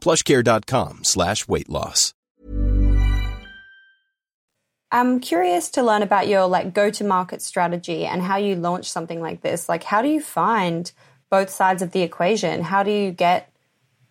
plushcare.com 0.00 1.04
slash 1.04 1.46
weight 1.46 1.68
loss. 1.68 2.14
I'm 4.92 5.20
curious 5.20 5.68
to 5.70 5.82
learn 5.84 6.02
about 6.02 6.26
your 6.26 6.46
like 6.46 6.74
go-to-market 6.74 7.42
strategy 7.42 8.04
and 8.04 8.22
how 8.22 8.38
you 8.38 8.56
launch 8.56 8.90
something 8.90 9.20
like 9.20 9.40
this. 9.40 9.68
Like 9.68 9.84
how 9.84 10.02
do 10.02 10.08
you 10.08 10.20
find 10.20 10.90
both 11.30 11.48
sides 11.48 11.80
of 11.80 11.92
the 11.92 12.02
equation? 12.02 12.62
How 12.62 12.82
do 12.82 12.90
you 12.90 13.12
get, 13.12 13.52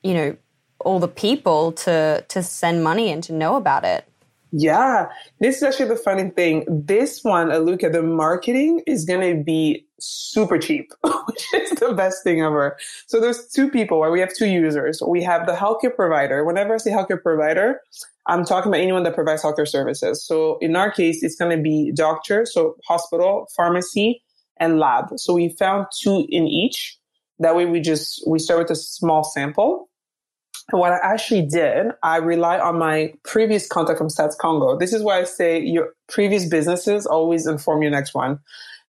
you 0.04 0.13
know, 0.13 0.38
all 0.80 0.99
the 0.99 1.10
people 1.10 1.73
to 1.73 2.23
to 2.30 2.41
send 2.41 2.82
money 2.82 3.12
and 3.12 3.21
to 3.23 3.34
know 3.34 3.58
about 3.58 3.84
it? 3.84 4.08
Yeah, 4.51 5.09
this 5.39 5.57
is 5.57 5.63
actually 5.63 5.89
the 5.89 5.95
funny 5.95 6.29
thing. 6.29 6.65
This 6.67 7.23
one, 7.23 7.49
Aluuka, 7.49 7.91
the 7.91 8.01
marketing 8.01 8.81
is 8.88 9.05
going 9.05 9.38
to 9.38 9.43
be 9.43 9.85
super 9.99 10.57
cheap, 10.57 10.91
which 11.03 11.45
is 11.53 11.71
the 11.71 11.93
best 11.93 12.23
thing 12.23 12.41
ever. 12.41 12.77
So 13.05 13.21
there's 13.21 13.47
two 13.47 13.69
people 13.69 13.99
where 13.99 14.09
we 14.09 14.19
have 14.21 14.33
two 14.33 14.47
users. 14.47 15.03
We 15.05 15.21
have 15.23 15.45
the 15.45 15.53
healthcare 15.53 15.95
provider. 15.95 16.43
Whenever 16.43 16.73
I 16.73 16.77
say 16.77 16.89
healthcare 16.91 17.21
provider, 17.21 17.81
I'm 18.25 18.43
talking 18.43 18.71
about 18.71 18.81
anyone 18.81 19.03
that 19.03 19.13
provides 19.13 19.43
healthcare 19.43 19.67
services. 19.67 20.25
So 20.25 20.57
in 20.62 20.75
our 20.75 20.91
case, 20.91 21.21
it's 21.21 21.35
going 21.35 21.55
to 21.55 21.62
be 21.62 21.91
doctor, 21.91 22.45
so 22.45 22.75
hospital, 22.88 23.47
pharmacy, 23.55 24.23
and 24.57 24.79
lab. 24.79 25.17
So 25.17 25.33
we 25.33 25.49
found 25.49 25.88
two 26.01 26.25
in 26.29 26.47
each. 26.47 26.97
That 27.38 27.55
way 27.55 27.65
we 27.65 27.81
just, 27.81 28.23
we 28.27 28.39
start 28.39 28.59
with 28.59 28.71
a 28.71 28.75
small 28.75 29.23
sample 29.23 29.88
what 30.71 30.91
I 30.91 30.99
actually 31.01 31.45
did, 31.45 31.88
I 32.03 32.17
rely 32.17 32.60
on 32.60 32.77
my 32.77 33.13
previous 33.23 33.67
contact 33.67 33.97
from 33.97 34.08
Stats 34.08 34.38
Congo. 34.38 34.77
This 34.77 34.93
is 34.93 35.01
why 35.01 35.19
I 35.19 35.23
say 35.23 35.60
your 35.62 35.93
previous 36.08 36.47
businesses 36.47 37.05
always 37.05 37.47
inform 37.47 37.82
your 37.82 37.91
next 37.91 38.13
one. 38.13 38.39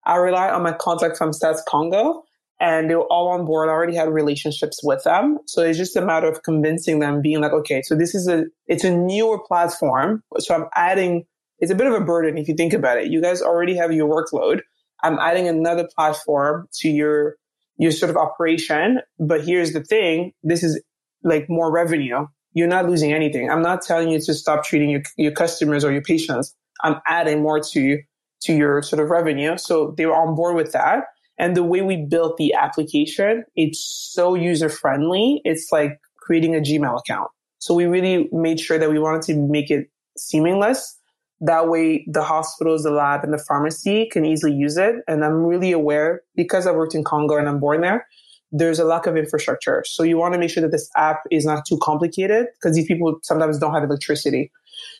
I 0.05 0.17
rely 0.17 0.51
on 0.51 0.63
my 0.63 0.73
contact 0.73 1.19
from 1.19 1.31
Stats 1.31 1.65
Congo 1.67 2.25
and 2.61 2.91
they 2.91 2.95
were 2.95 3.07
all 3.07 3.29
on 3.29 3.45
board. 3.45 3.69
I 3.69 3.73
already 3.73 3.95
had 3.95 4.09
relationships 4.09 4.81
with 4.83 5.05
them. 5.05 5.39
So 5.47 5.63
it's 5.63 5.79
just 5.79 5.97
a 5.97 6.01
matter 6.01 6.27
of 6.27 6.43
convincing 6.43 6.99
them, 6.99 7.23
being 7.23 7.41
like, 7.41 7.53
okay, 7.53 7.83
so 7.83 7.95
this 7.95 8.15
is 8.15 8.27
a, 8.27 8.45
it's 8.67 8.85
a 8.85 8.91
newer 8.91 9.39
platform. 9.39 10.23
So 10.39 10.55
I'm 10.55 10.67
adding, 10.75 11.25
it's 11.61 11.71
a 11.71 11.77
bit 11.77 11.87
of 11.87 11.93
a 11.93 12.01
burden 12.01 12.39
if 12.39 12.49
you 12.49 12.55
think 12.55 12.73
about 12.73 12.99
it. 12.99 13.09
You 13.09 13.21
guys 13.21 13.43
already 13.43 13.77
have 13.77 13.93
your 13.93 14.09
workload. 14.09 14.61
I'm 15.03 15.19
adding 15.19 15.47
another 15.47 15.89
platform 15.95 16.69
to 16.81 16.89
your, 16.89 17.37
your 17.77 17.93
sort 17.93 18.11
of 18.11 18.17
operation. 18.17 19.01
But 19.21 19.45
here's 19.45 19.73
the 19.73 19.85
thing. 19.85 20.33
This 20.43 20.65
is 20.65 20.83
like 21.23 21.49
more 21.49 21.71
revenue. 21.71 22.27
You're 22.53 22.69
not 22.69 22.89
losing 22.89 23.13
anything. 23.13 23.51
I'm 23.51 23.63
not 23.63 23.83
telling 23.83 24.09
you 24.09 24.21
to 24.21 24.35
stop 24.35 24.65
treating 24.65 24.91
your, 24.91 25.03
your 25.17 25.33
customers 25.33 25.85
or 25.85 25.93
your 25.93 26.03
patients. 26.03 26.55
I'm 26.83 26.97
adding 27.07 27.43
more 27.43 27.61
to, 27.61 27.99
to 28.43 28.53
your 28.53 28.83
sort 28.83 29.03
of 29.03 29.11
revenue. 29.11 29.59
So 29.59 29.95
they 29.97 30.07
were 30.07 30.17
on 30.17 30.35
board 30.35 30.57
with 30.57 30.73
that. 30.73 31.05
And 31.39 31.57
the 31.57 31.63
way 31.63 31.83
we 31.83 31.97
built 31.97 32.37
the 32.37 32.55
application, 32.55 33.45
it's 33.55 33.79
so 34.13 34.35
user 34.35 34.69
friendly. 34.69 35.41
It's 35.45 35.69
like 35.71 36.01
creating 36.17 36.57
a 36.57 36.61
Gmail 36.61 36.99
account. 36.99 37.31
So 37.59 37.75
we 37.75 37.87
really 37.87 38.29
made 38.33 38.61
sure 38.61 38.79
that 38.79 38.91
we 38.91 38.99
wanted 38.99 39.23
to 39.23 39.37
make 39.37 39.71
it 39.71 39.89
seamless. 40.17 40.97
That 41.41 41.69
way 41.69 42.05
the 42.09 42.25
hospitals, 42.25 42.83
the 42.83 42.91
lab 42.91 43.23
and 43.23 43.33
the 43.33 43.39
pharmacy 43.39 44.09
can 44.11 44.25
easily 44.25 44.53
use 44.53 44.77
it. 44.77 44.97
And 45.07 45.25
I'm 45.25 45.45
really 45.45 45.71
aware 45.71 46.23
because 46.35 46.67
I 46.67 46.73
worked 46.73 46.95
in 46.95 47.05
Congo 47.05 47.37
and 47.37 47.49
I'm 47.49 47.61
born 47.61 47.81
there, 47.81 48.07
there's 48.51 48.79
a 48.79 48.85
lack 48.85 49.07
of 49.07 49.17
infrastructure. 49.17 49.85
So 49.87 50.03
you 50.03 50.17
want 50.17 50.35
to 50.35 50.41
make 50.41 50.51
sure 50.51 50.63
that 50.63 50.73
this 50.73 50.91
app 50.97 51.21
is 51.31 51.45
not 51.45 51.65
too 51.67 51.79
complicated 51.83 52.47
because 52.55 52.75
these 52.75 52.87
people 52.87 53.19
sometimes 53.23 53.59
don't 53.59 53.75
have 53.75 53.85
electricity. 53.85 54.51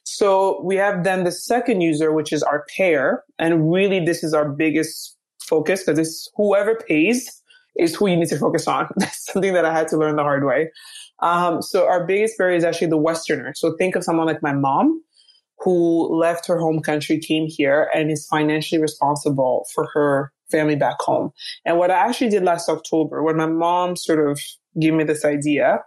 So 0.05 0.63
we 0.63 0.77
have 0.77 1.05
then 1.05 1.25
the 1.25 1.33
second 1.33 1.81
user, 1.81 2.13
which 2.13 2.33
is 2.33 2.43
our 2.43 2.65
payer. 2.77 3.25
And 3.39 3.73
really 3.73 4.05
this 4.05 4.23
is 4.23 4.35
our 4.35 4.49
biggest 4.49 5.17
focus 5.43 5.85
because 5.85 5.99
it's 5.99 6.29
whoever 6.37 6.77
pays 6.77 7.43
is 7.77 7.95
who 7.95 8.09
you 8.09 8.17
need 8.17 8.29
to 8.29 8.39
focus 8.39 8.67
on. 8.67 8.89
That's 8.97 9.33
something 9.33 9.55
that 9.55 9.65
I 9.65 9.73
had 9.73 9.89
to 9.89 9.97
learn 9.97 10.17
the 10.17 10.23
hard 10.23 10.45
way. 10.45 10.71
Um, 11.21 11.63
so 11.63 11.87
our 11.87 12.07
biggest 12.07 12.37
barrier 12.39 12.57
is 12.57 12.65
actually 12.65 12.89
the 12.89 12.99
Westerner. 12.99 13.53
So 13.55 13.77
think 13.77 13.97
of 13.97 14.05
someone 14.05 14.27
like 14.27 14.43
my 14.43 14.53
mom 14.53 15.03
who 15.61 16.17
left 16.17 16.47
her 16.47 16.59
home 16.59 16.81
country, 16.81 17.19
came 17.19 17.47
here 17.49 17.91
and 17.93 18.11
is 18.11 18.27
financially 18.27 18.81
responsible 18.81 19.67
for 19.75 19.89
her 19.93 20.33
family 20.51 20.77
back 20.77 21.01
home. 21.01 21.33
And 21.65 21.79
what 21.79 21.91
I 21.91 21.95
actually 21.95 22.31
did 22.31 22.43
last 22.43 22.69
October 22.69 23.23
when 23.23 23.37
my 23.37 23.47
mom 23.47 23.97
sort 23.97 24.29
of 24.29 24.41
gave 24.79 24.95
me 24.95 25.05
this 25.05 25.25
idea, 25.25 25.81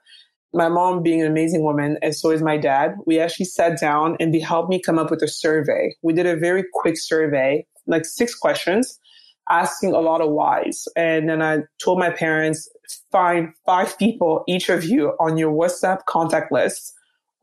my 0.53 0.69
mom 0.69 1.01
being 1.01 1.21
an 1.21 1.27
amazing 1.27 1.63
woman, 1.63 1.97
and 2.01 2.15
so 2.15 2.29
is 2.29 2.41
my 2.41 2.57
dad, 2.57 2.95
we 3.05 3.19
actually 3.19 3.45
sat 3.45 3.79
down 3.79 4.17
and 4.19 4.33
they 4.33 4.39
helped 4.39 4.69
me 4.69 4.81
come 4.81 4.99
up 4.99 5.09
with 5.09 5.21
a 5.21 5.27
survey. 5.27 5.95
We 6.01 6.13
did 6.13 6.25
a 6.25 6.35
very 6.35 6.63
quick 6.73 6.97
survey, 6.97 7.65
like 7.87 8.05
six 8.05 8.35
questions, 8.35 8.99
asking 9.49 9.93
a 9.93 9.99
lot 9.99 10.21
of 10.21 10.31
whys. 10.31 10.87
And 10.95 11.29
then 11.29 11.41
I 11.41 11.59
told 11.81 11.99
my 11.99 12.09
parents, 12.09 12.69
find 13.11 13.53
five 13.65 13.97
people, 13.97 14.43
each 14.47 14.69
of 14.69 14.83
you 14.83 15.09
on 15.19 15.37
your 15.37 15.53
WhatsApp 15.53 16.05
contact 16.07 16.51
list 16.51 16.93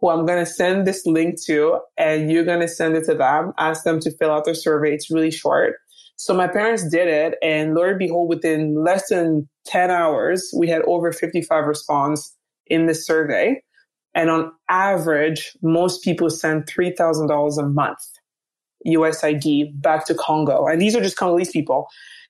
who 0.01 0.11
I'm 0.11 0.27
going 0.27 0.45
to 0.45 0.51
send 0.51 0.87
this 0.87 1.05
link 1.07 1.43
to 1.47 1.81
and 1.97 2.31
you're 2.31 2.45
going 2.45 2.61
to 2.61 2.69
send 2.69 2.97
it 2.97 3.05
to 3.07 3.15
them, 3.15 3.53
ask 3.59 3.85
them 3.85 4.01
to 4.01 4.11
fill 4.17 4.31
out 4.31 4.45
the 4.45 4.55
survey. 4.55 4.95
It's 4.95 5.11
really 5.11 5.31
short. 5.31 5.77
So 6.19 6.35
my 6.35 6.49
parents 6.49 6.89
did 6.89 7.07
it 7.07 7.37
and 7.43 7.75
Lord 7.75 7.91
and 7.91 7.99
behold, 8.01 8.29
within 8.29 8.75
less 8.75 9.09
than 9.09 9.49
10 9.67 9.91
hours, 9.91 10.53
we 10.57 10.69
had 10.69 10.83
over 10.83 11.13
55 11.13 11.65
response 11.65 12.35
in 12.67 12.87
the 12.87 12.95
survey. 12.95 13.63
And 14.15 14.29
on 14.29 14.51
average, 14.69 15.57
most 15.63 16.03
people 16.03 16.29
send 16.29 16.67
$3,000 16.67 17.59
a 17.59 17.69
month 17.69 18.01
USID 18.85 19.81
back 19.81 20.07
to 20.07 20.15
Congo. 20.15 20.67
And 20.67 20.83
these 20.83 20.97
are 20.97 21.01
just 21.01 21.17
Congolese 21.17 21.53
people. 21.53 21.87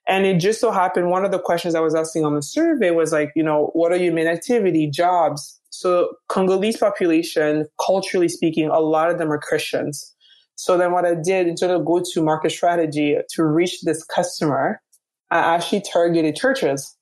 And 0.07 0.27
it 0.27 0.39
just 0.39 0.61
so 0.61 0.71
happened 0.71 1.09
one 1.11 1.25
of 1.25 1.31
the 1.31 1.39
questions 1.39 1.75
I 1.75 1.81
was 1.81 1.95
asking 1.95 2.27
on 2.27 2.35
the 2.35 2.43
survey 2.43 2.91
was 2.91 3.11
like, 3.11 3.33
you 3.35 3.43
know, 3.43 3.71
what 3.73 3.93
are 3.93 3.97
your 3.97 4.13
main 4.13 4.27
activity, 4.27 4.91
jobs? 4.91 5.59
So 5.71 6.11
Congolese 6.29 6.77
population, 6.77 7.67
culturally 7.85 8.29
speaking, 8.29 8.69
a 8.69 8.81
lot 8.81 9.11
of 9.11 9.19
them 9.19 9.33
are 9.33 9.39
Christians. 9.39 10.15
So 10.59 10.77
then 10.77 10.91
what 10.91 11.05
I 11.05 11.15
did 11.15 11.47
instead 11.47 11.71
of 11.71 11.85
go 11.85 12.03
to 12.05 12.23
market 12.23 12.51
strategy 12.51 13.17
to 13.31 13.45
reach 13.45 13.83
this 13.83 14.03
customer, 14.05 14.83
I 15.31 15.39
actually 15.39 15.83
targeted 15.83 16.35
churches, 16.35 16.97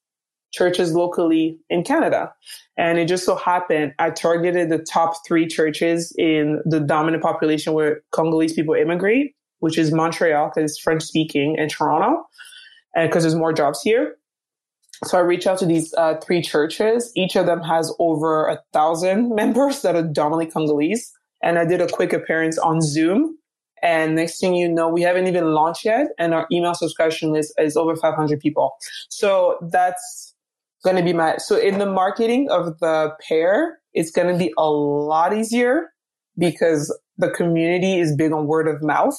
churches 0.52 0.92
locally 0.92 1.58
in 1.70 1.82
Canada. 1.82 2.34
And 2.76 2.98
it 2.98 3.06
just 3.06 3.24
so 3.24 3.34
happened 3.34 3.94
I 3.98 4.10
targeted 4.10 4.68
the 4.68 4.78
top 4.78 5.14
three 5.26 5.46
churches 5.46 6.14
in 6.18 6.60
the 6.66 6.80
dominant 6.80 7.22
population 7.22 7.72
where 7.72 8.02
Congolese 8.12 8.52
people 8.52 8.74
immigrate, 8.74 9.34
which 9.60 9.78
is 9.78 9.90
Montreal, 9.90 10.52
because 10.54 10.72
it's 10.72 10.78
French 10.78 11.02
speaking, 11.02 11.56
and 11.58 11.70
Toronto 11.70 12.26
and 12.94 13.08
because 13.08 13.22
there's 13.22 13.34
more 13.34 13.54
jobs 13.54 13.80
here. 13.80 14.16
So 15.04 15.16
I 15.16 15.20
reach 15.20 15.46
out 15.46 15.58
to 15.60 15.66
these 15.66 15.94
uh, 15.94 16.16
three 16.16 16.42
churches. 16.42 17.10
Each 17.16 17.36
of 17.36 17.46
them 17.46 17.62
has 17.62 17.94
over 17.98 18.48
a 18.48 18.60
thousand 18.74 19.34
members 19.34 19.80
that 19.80 19.94
are 19.94 20.02
dominantly 20.02 20.46
Congolese. 20.46 21.12
And 21.42 21.58
I 21.58 21.64
did 21.64 21.80
a 21.80 21.88
quick 21.88 22.12
appearance 22.12 22.58
on 22.58 22.82
Zoom. 22.82 23.38
And 23.86 24.16
next 24.16 24.40
thing 24.40 24.56
you 24.56 24.68
know, 24.68 24.88
we 24.88 25.02
haven't 25.02 25.28
even 25.28 25.52
launched 25.52 25.84
yet. 25.84 26.08
And 26.18 26.34
our 26.34 26.48
email 26.50 26.74
subscription 26.74 27.30
list 27.30 27.54
is 27.56 27.76
over 27.76 27.94
500 27.94 28.40
people. 28.40 28.72
So 29.10 29.58
that's 29.70 30.34
going 30.82 30.96
to 30.96 31.04
be 31.04 31.12
my, 31.12 31.36
so 31.36 31.56
in 31.56 31.78
the 31.78 31.86
marketing 31.86 32.48
of 32.50 32.80
the 32.80 33.12
pair, 33.28 33.78
it's 33.94 34.10
going 34.10 34.26
to 34.26 34.36
be 34.36 34.52
a 34.58 34.68
lot 34.68 35.36
easier 35.36 35.92
because 36.36 36.92
the 37.16 37.30
community 37.30 38.00
is 38.00 38.16
big 38.16 38.32
on 38.32 38.48
word 38.48 38.66
of 38.66 38.82
mouth. 38.82 39.16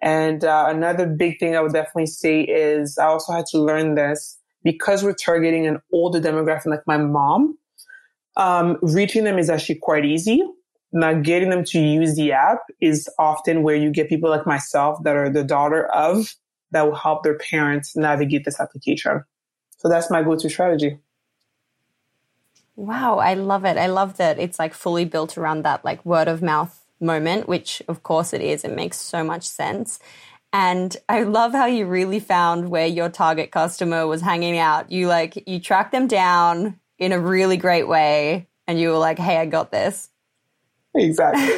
And 0.00 0.44
uh, 0.44 0.66
another 0.68 1.08
big 1.08 1.40
thing 1.40 1.56
I 1.56 1.60
would 1.60 1.72
definitely 1.72 2.06
say 2.06 2.42
is 2.42 2.96
I 2.96 3.06
also 3.06 3.32
had 3.32 3.46
to 3.46 3.58
learn 3.58 3.96
this 3.96 4.38
because 4.62 5.02
we're 5.02 5.14
targeting 5.14 5.66
an 5.66 5.80
older 5.92 6.20
demographic 6.20 6.66
like 6.66 6.86
my 6.86 6.98
mom. 6.98 7.58
Um, 8.36 8.78
reaching 8.80 9.24
them 9.24 9.38
is 9.40 9.50
actually 9.50 9.80
quite 9.82 10.04
easy. 10.04 10.40
Now, 10.96 11.12
getting 11.12 11.50
them 11.50 11.64
to 11.64 11.80
use 11.80 12.14
the 12.14 12.30
app 12.30 12.60
is 12.80 13.08
often 13.18 13.64
where 13.64 13.74
you 13.74 13.90
get 13.90 14.08
people 14.08 14.30
like 14.30 14.46
myself 14.46 15.02
that 15.02 15.16
are 15.16 15.28
the 15.28 15.42
daughter 15.42 15.86
of 15.86 16.32
that 16.70 16.86
will 16.86 16.94
help 16.94 17.24
their 17.24 17.36
parents 17.36 17.96
navigate 17.96 18.44
this 18.44 18.60
application. 18.60 19.24
So 19.78 19.88
that's 19.88 20.08
my 20.08 20.22
go 20.22 20.36
to 20.36 20.48
strategy. 20.48 20.98
Wow, 22.76 23.18
I 23.18 23.34
love 23.34 23.64
it. 23.64 23.76
I 23.76 23.88
love 23.88 24.18
that 24.18 24.38
it's 24.38 24.60
like 24.60 24.72
fully 24.72 25.04
built 25.04 25.36
around 25.36 25.64
that 25.64 25.84
like 25.84 26.04
word 26.06 26.28
of 26.28 26.42
mouth 26.42 26.80
moment, 27.00 27.48
which 27.48 27.82
of 27.88 28.04
course 28.04 28.32
it 28.32 28.40
is. 28.40 28.62
It 28.62 28.76
makes 28.76 28.96
so 28.96 29.24
much 29.24 29.42
sense. 29.42 29.98
And 30.52 30.96
I 31.08 31.24
love 31.24 31.50
how 31.50 31.66
you 31.66 31.86
really 31.86 32.20
found 32.20 32.68
where 32.68 32.86
your 32.86 33.08
target 33.08 33.50
customer 33.50 34.06
was 34.06 34.20
hanging 34.20 34.58
out. 34.58 34.92
You 34.92 35.08
like, 35.08 35.42
you 35.48 35.58
tracked 35.58 35.90
them 35.90 36.06
down 36.06 36.78
in 37.00 37.10
a 37.10 37.18
really 37.18 37.56
great 37.56 37.88
way 37.88 38.46
and 38.68 38.78
you 38.78 38.90
were 38.90 38.98
like, 38.98 39.18
hey, 39.18 39.38
I 39.38 39.46
got 39.46 39.72
this. 39.72 40.08
Exactly. 40.94 41.48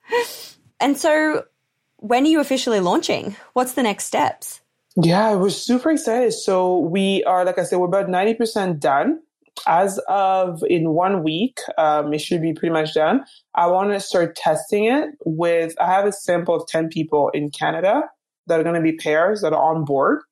and 0.80 0.96
so 0.96 1.44
when 1.96 2.24
are 2.24 2.28
you 2.28 2.40
officially 2.40 2.80
launching? 2.80 3.36
What's 3.52 3.72
the 3.72 3.82
next 3.82 4.04
steps? 4.04 4.60
Yeah, 4.96 5.34
we're 5.34 5.50
super 5.50 5.90
excited. 5.90 6.32
So 6.32 6.78
we 6.78 7.24
are, 7.24 7.44
like 7.44 7.58
I 7.58 7.64
said, 7.64 7.78
we're 7.78 7.86
about 7.86 8.08
90% 8.08 8.78
done 8.78 9.20
as 9.66 10.00
of 10.08 10.62
in 10.68 10.90
one 10.90 11.22
week, 11.22 11.60
um, 11.78 12.12
it 12.12 12.20
should 12.20 12.42
be 12.42 12.52
pretty 12.52 12.72
much 12.72 12.94
done. 12.94 13.24
I 13.54 13.66
want 13.66 13.92
to 13.92 14.00
start 14.00 14.34
testing 14.36 14.86
it 14.86 15.10
with, 15.24 15.74
I 15.80 15.86
have 15.86 16.06
a 16.06 16.12
sample 16.12 16.54
of 16.54 16.66
10 16.68 16.88
people 16.88 17.30
in 17.30 17.50
Canada 17.50 18.04
that 18.46 18.58
are 18.58 18.62
going 18.62 18.74
to 18.74 18.80
be 18.80 18.96
pairs 18.96 19.42
that 19.42 19.52
are 19.52 19.74
on 19.74 19.84
board. 19.84 20.22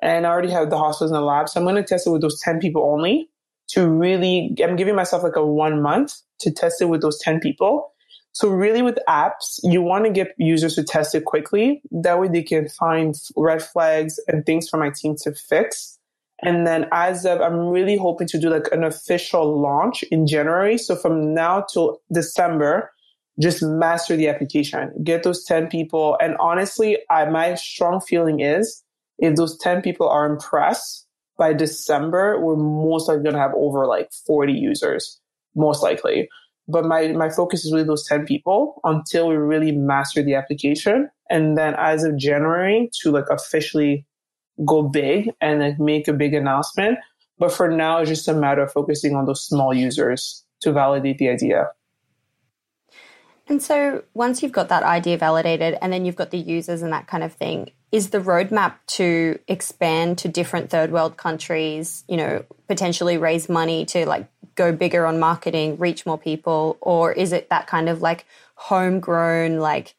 And 0.00 0.26
I 0.26 0.30
already 0.30 0.50
have 0.50 0.70
the 0.70 0.78
hospitals 0.78 1.10
in 1.10 1.16
the 1.16 1.22
lab. 1.22 1.48
So 1.48 1.60
I'm 1.60 1.66
going 1.66 1.76
to 1.76 1.82
test 1.82 2.06
it 2.06 2.10
with 2.10 2.22
those 2.22 2.40
10 2.40 2.60
people 2.60 2.84
only 2.84 3.28
to 3.68 3.88
really, 3.88 4.54
I'm 4.62 4.76
giving 4.76 4.94
myself 4.94 5.22
like 5.22 5.36
a 5.36 5.44
one 5.44 5.82
month 5.82 6.14
to 6.40 6.50
test 6.50 6.80
it 6.80 6.86
with 6.86 7.02
those 7.02 7.18
10 7.20 7.40
people. 7.40 7.92
So 8.32 8.48
really 8.48 8.82
with 8.82 8.98
apps, 9.08 9.58
you 9.62 9.82
want 9.82 10.04
to 10.04 10.10
get 10.10 10.34
users 10.38 10.74
to 10.76 10.84
test 10.84 11.14
it 11.14 11.24
quickly. 11.24 11.82
That 11.90 12.20
way 12.20 12.28
they 12.28 12.42
can 12.42 12.68
find 12.68 13.14
red 13.36 13.62
flags 13.62 14.20
and 14.28 14.46
things 14.46 14.68
for 14.68 14.78
my 14.78 14.90
team 14.90 15.16
to 15.22 15.34
fix 15.34 15.98
and 16.40 16.66
then 16.66 16.86
as 16.92 17.24
of, 17.24 17.40
I'm 17.40 17.68
really 17.68 17.96
hoping 17.96 18.28
to 18.28 18.38
do 18.38 18.48
like 18.48 18.68
an 18.70 18.84
official 18.84 19.60
launch 19.60 20.02
in 20.04 20.26
January. 20.26 20.78
So 20.78 20.94
from 20.94 21.34
now 21.34 21.62
till 21.72 22.00
December, 22.12 22.92
just 23.40 23.62
master 23.62 24.16
the 24.16 24.28
application, 24.28 24.92
get 25.02 25.22
those 25.22 25.44
10 25.44 25.68
people. 25.68 26.16
And 26.20 26.36
honestly, 26.38 26.98
I, 27.10 27.24
my 27.26 27.54
strong 27.54 28.00
feeling 28.00 28.40
is 28.40 28.82
if 29.18 29.34
those 29.34 29.58
10 29.58 29.82
people 29.82 30.08
are 30.08 30.26
impressed 30.26 31.06
by 31.38 31.52
December, 31.52 32.38
we're 32.40 32.56
most 32.56 33.08
likely 33.08 33.22
going 33.22 33.34
to 33.34 33.40
have 33.40 33.54
over 33.54 33.86
like 33.86 34.10
40 34.26 34.52
users, 34.52 35.20
most 35.54 35.82
likely. 35.82 36.28
But 36.66 36.84
my, 36.84 37.08
my 37.12 37.30
focus 37.30 37.64
is 37.64 37.72
really 37.72 37.86
those 37.86 38.06
10 38.06 38.26
people 38.26 38.80
until 38.84 39.28
we 39.28 39.36
really 39.36 39.72
master 39.72 40.22
the 40.22 40.34
application. 40.34 41.08
And 41.30 41.56
then 41.56 41.74
as 41.78 42.04
of 42.04 42.18
January 42.18 42.90
to 43.00 43.10
like 43.10 43.30
officially 43.30 44.04
go 44.66 44.82
big 44.82 45.30
and 45.40 45.60
like 45.60 45.78
make 45.78 46.08
a 46.08 46.12
big 46.12 46.34
announcement. 46.34 46.98
But 47.38 47.52
for 47.52 47.70
now, 47.70 47.98
it's 47.98 48.10
just 48.10 48.28
a 48.28 48.34
matter 48.34 48.62
of 48.62 48.72
focusing 48.72 49.14
on 49.14 49.26
those 49.26 49.44
small 49.44 49.72
users 49.72 50.44
to 50.60 50.72
validate 50.72 51.18
the 51.18 51.28
idea. 51.28 51.68
And 53.48 53.62
so 53.62 54.04
once 54.14 54.42
you've 54.42 54.52
got 54.52 54.68
that 54.68 54.82
idea 54.82 55.16
validated 55.16 55.78
and 55.80 55.92
then 55.92 56.04
you've 56.04 56.16
got 56.16 56.30
the 56.30 56.38
users 56.38 56.82
and 56.82 56.92
that 56.92 57.06
kind 57.06 57.24
of 57.24 57.32
thing, 57.32 57.70
is 57.90 58.10
the 58.10 58.20
roadmap 58.20 58.74
to 58.88 59.38
expand 59.48 60.18
to 60.18 60.28
different 60.28 60.68
third 60.68 60.92
world 60.92 61.16
countries, 61.16 62.04
you 62.08 62.18
know, 62.18 62.44
potentially 62.66 63.16
raise 63.16 63.48
money 63.48 63.86
to 63.86 64.06
like 64.06 64.28
go 64.54 64.72
bigger 64.72 65.06
on 65.06 65.18
marketing, 65.18 65.78
reach 65.78 66.04
more 66.04 66.18
people? 66.18 66.76
Or 66.82 67.12
is 67.12 67.32
it 67.32 67.48
that 67.48 67.66
kind 67.66 67.88
of 67.88 68.02
like 68.02 68.26
homegrown, 68.54 69.58
like 69.58 69.94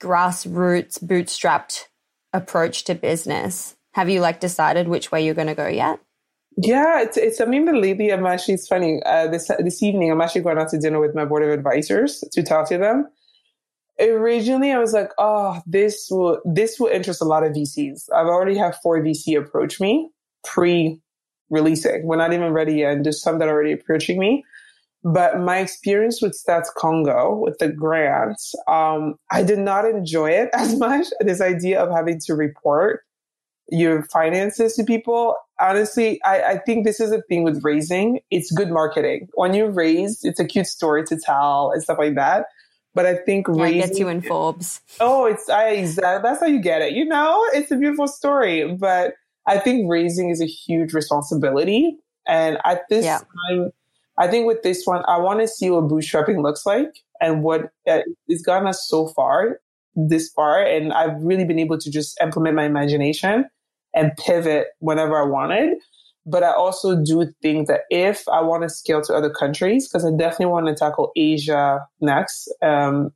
grassroots, 0.00 1.02
bootstrapped 1.02 1.86
approach 2.32 2.84
to 2.84 2.94
business. 2.94 3.76
Have 3.92 4.10
you 4.10 4.20
like 4.20 4.40
decided 4.40 4.88
which 4.88 5.10
way 5.10 5.24
you're 5.24 5.34
going 5.34 5.48
to 5.48 5.54
go 5.54 5.68
yet? 5.68 6.00
Yeah, 6.56 7.02
it's 7.02 7.16
it's 7.16 7.38
something 7.38 7.64
that 7.64 7.74
lately 7.74 8.12
I'm 8.12 8.26
actually 8.26 8.54
it's 8.54 8.68
funny. 8.68 9.02
Uh, 9.04 9.26
this 9.28 9.50
this 9.58 9.82
evening 9.82 10.12
I'm 10.12 10.20
actually 10.20 10.42
going 10.42 10.58
out 10.58 10.68
to 10.70 10.78
dinner 10.78 11.00
with 11.00 11.14
my 11.14 11.24
board 11.24 11.42
of 11.42 11.50
advisors 11.50 12.22
to 12.32 12.42
talk 12.42 12.68
to 12.68 12.78
them. 12.78 13.08
originally 14.00 14.72
I 14.72 14.78
was 14.78 14.92
like, 14.92 15.10
oh, 15.18 15.60
this 15.66 16.08
will 16.10 16.40
this 16.44 16.78
will 16.78 16.88
interest 16.88 17.20
a 17.20 17.24
lot 17.24 17.44
of 17.44 17.52
VCs. 17.52 18.04
I've 18.14 18.26
already 18.26 18.56
have 18.56 18.78
four 18.82 19.00
VC 19.00 19.36
approach 19.36 19.80
me 19.80 20.10
pre 20.44 21.00
releasing. 21.50 22.06
We're 22.06 22.16
not 22.16 22.32
even 22.32 22.52
ready 22.52 22.76
yet. 22.76 22.92
And 22.92 23.04
there's 23.04 23.22
some 23.22 23.38
that 23.38 23.48
are 23.48 23.52
already 23.52 23.72
approaching 23.72 24.18
me. 24.18 24.44
But 25.02 25.38
my 25.38 25.58
experience 25.58 26.22
with 26.22 26.38
Stats 26.40 26.68
Congo, 26.76 27.36
with 27.36 27.58
the 27.58 27.68
grants, 27.68 28.54
um, 28.66 29.16
I 29.30 29.42
did 29.42 29.58
not 29.58 29.84
enjoy 29.84 30.30
it 30.30 30.50
as 30.54 30.78
much. 30.78 31.08
This 31.20 31.40
idea 31.40 31.82
of 31.82 31.90
having 31.92 32.20
to 32.26 32.34
report 32.34 33.02
your 33.70 34.02
finances 34.04 34.74
to 34.74 34.84
people. 34.84 35.36
Honestly, 35.60 36.20
I, 36.24 36.42
I 36.42 36.58
think 36.58 36.84
this 36.84 37.00
is 37.00 37.12
a 37.12 37.22
thing 37.22 37.42
with 37.44 37.62
raising. 37.62 38.20
It's 38.30 38.50
good 38.50 38.70
marketing. 38.70 39.28
When 39.34 39.54
you 39.54 39.66
raise, 39.66 40.24
it's 40.24 40.40
a 40.40 40.44
cute 40.44 40.66
story 40.66 41.04
to 41.04 41.16
tell 41.18 41.70
and 41.72 41.82
stuff 41.82 41.98
like 41.98 42.14
that. 42.16 42.46
But 42.94 43.06
I 43.06 43.16
think 43.16 43.46
yeah, 43.48 43.62
raising 43.62 43.80
gets 43.80 43.98
you 43.98 44.08
in 44.08 44.22
Forbes. 44.22 44.80
Oh, 45.00 45.26
it's 45.26 45.48
I 45.48 45.84
that's 46.20 46.40
how 46.40 46.46
you 46.46 46.60
get 46.60 46.82
it. 46.82 46.92
You 46.92 47.04
know, 47.04 47.44
it's 47.52 47.70
a 47.70 47.76
beautiful 47.76 48.06
story. 48.06 48.76
But 48.76 49.14
I 49.46 49.58
think 49.58 49.90
raising 49.90 50.30
is 50.30 50.40
a 50.40 50.46
huge 50.46 50.92
responsibility. 50.92 51.98
And 52.26 52.58
at 52.64 52.88
this 52.88 53.04
yeah. 53.04 53.18
time, 53.48 53.72
I 54.16 54.28
think 54.28 54.46
with 54.46 54.62
this 54.62 54.84
one, 54.84 55.02
I 55.06 55.18
want 55.18 55.40
to 55.40 55.48
see 55.48 55.70
what 55.70 55.84
bootstrapping 55.84 56.42
looks 56.42 56.64
like 56.64 56.94
and 57.20 57.42
what 57.42 57.72
uh, 57.88 58.00
it's 58.28 58.42
gotten 58.42 58.68
us 58.68 58.86
so 58.88 59.08
far, 59.08 59.60
this 59.96 60.28
far. 60.30 60.62
And 60.62 60.92
I've 60.92 61.20
really 61.22 61.44
been 61.44 61.58
able 61.58 61.78
to 61.78 61.90
just 61.90 62.18
implement 62.20 62.56
my 62.56 62.64
imagination 62.64 63.46
and 63.94 64.12
pivot 64.16 64.68
whenever 64.78 65.20
I 65.20 65.24
wanted. 65.26 65.78
But 66.26 66.42
I 66.42 66.52
also 66.52 66.96
do 67.02 67.30
think 67.42 67.68
that 67.68 67.82
if 67.90 68.26
I 68.28 68.40
want 68.40 68.62
to 68.62 68.68
scale 68.68 69.02
to 69.02 69.14
other 69.14 69.30
countries, 69.30 69.86
because 69.86 70.06
I 70.06 70.10
definitely 70.10 70.46
want 70.46 70.66
to 70.66 70.74
tackle 70.74 71.12
Asia 71.16 71.80
next, 72.00 72.52
um, 72.62 73.12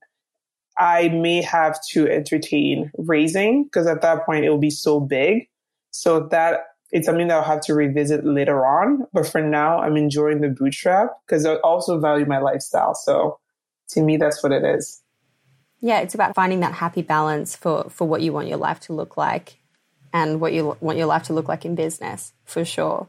I 0.78 1.08
may 1.08 1.42
have 1.42 1.78
to 1.90 2.08
entertain 2.08 2.90
raising 2.98 3.64
because 3.64 3.86
at 3.86 4.02
that 4.02 4.24
point 4.24 4.44
it 4.44 4.50
will 4.50 4.58
be 4.58 4.70
so 4.70 5.00
big. 5.00 5.48
So 5.90 6.28
that 6.28 6.60
it's 6.92 7.06
something 7.06 7.28
that 7.28 7.34
I'll 7.34 7.42
have 7.42 7.60
to 7.62 7.74
revisit 7.74 8.24
later 8.24 8.64
on. 8.64 9.06
But 9.12 9.26
for 9.26 9.40
now, 9.40 9.80
I'm 9.80 9.96
enjoying 9.96 10.40
the 10.40 10.48
bootstrap 10.48 11.10
because 11.26 11.44
I 11.44 11.56
also 11.56 11.98
value 11.98 12.26
my 12.26 12.38
lifestyle. 12.38 12.94
So 12.94 13.38
to 13.90 14.02
me, 14.02 14.16
that's 14.16 14.42
what 14.42 14.52
it 14.52 14.64
is. 14.64 15.02
Yeah, 15.80 16.00
it's 16.00 16.14
about 16.14 16.34
finding 16.34 16.60
that 16.60 16.74
happy 16.74 17.02
balance 17.02 17.54
for, 17.54 17.88
for 17.90 18.06
what 18.06 18.22
you 18.22 18.32
want 18.32 18.48
your 18.48 18.58
life 18.58 18.80
to 18.80 18.92
look 18.92 19.16
like 19.16 19.58
and 20.12 20.40
what 20.40 20.52
you 20.52 20.76
want 20.80 20.98
your 20.98 21.06
life 21.06 21.24
to 21.24 21.32
look 21.32 21.48
like 21.48 21.64
in 21.64 21.74
business, 21.74 22.32
for 22.44 22.64
sure. 22.64 23.08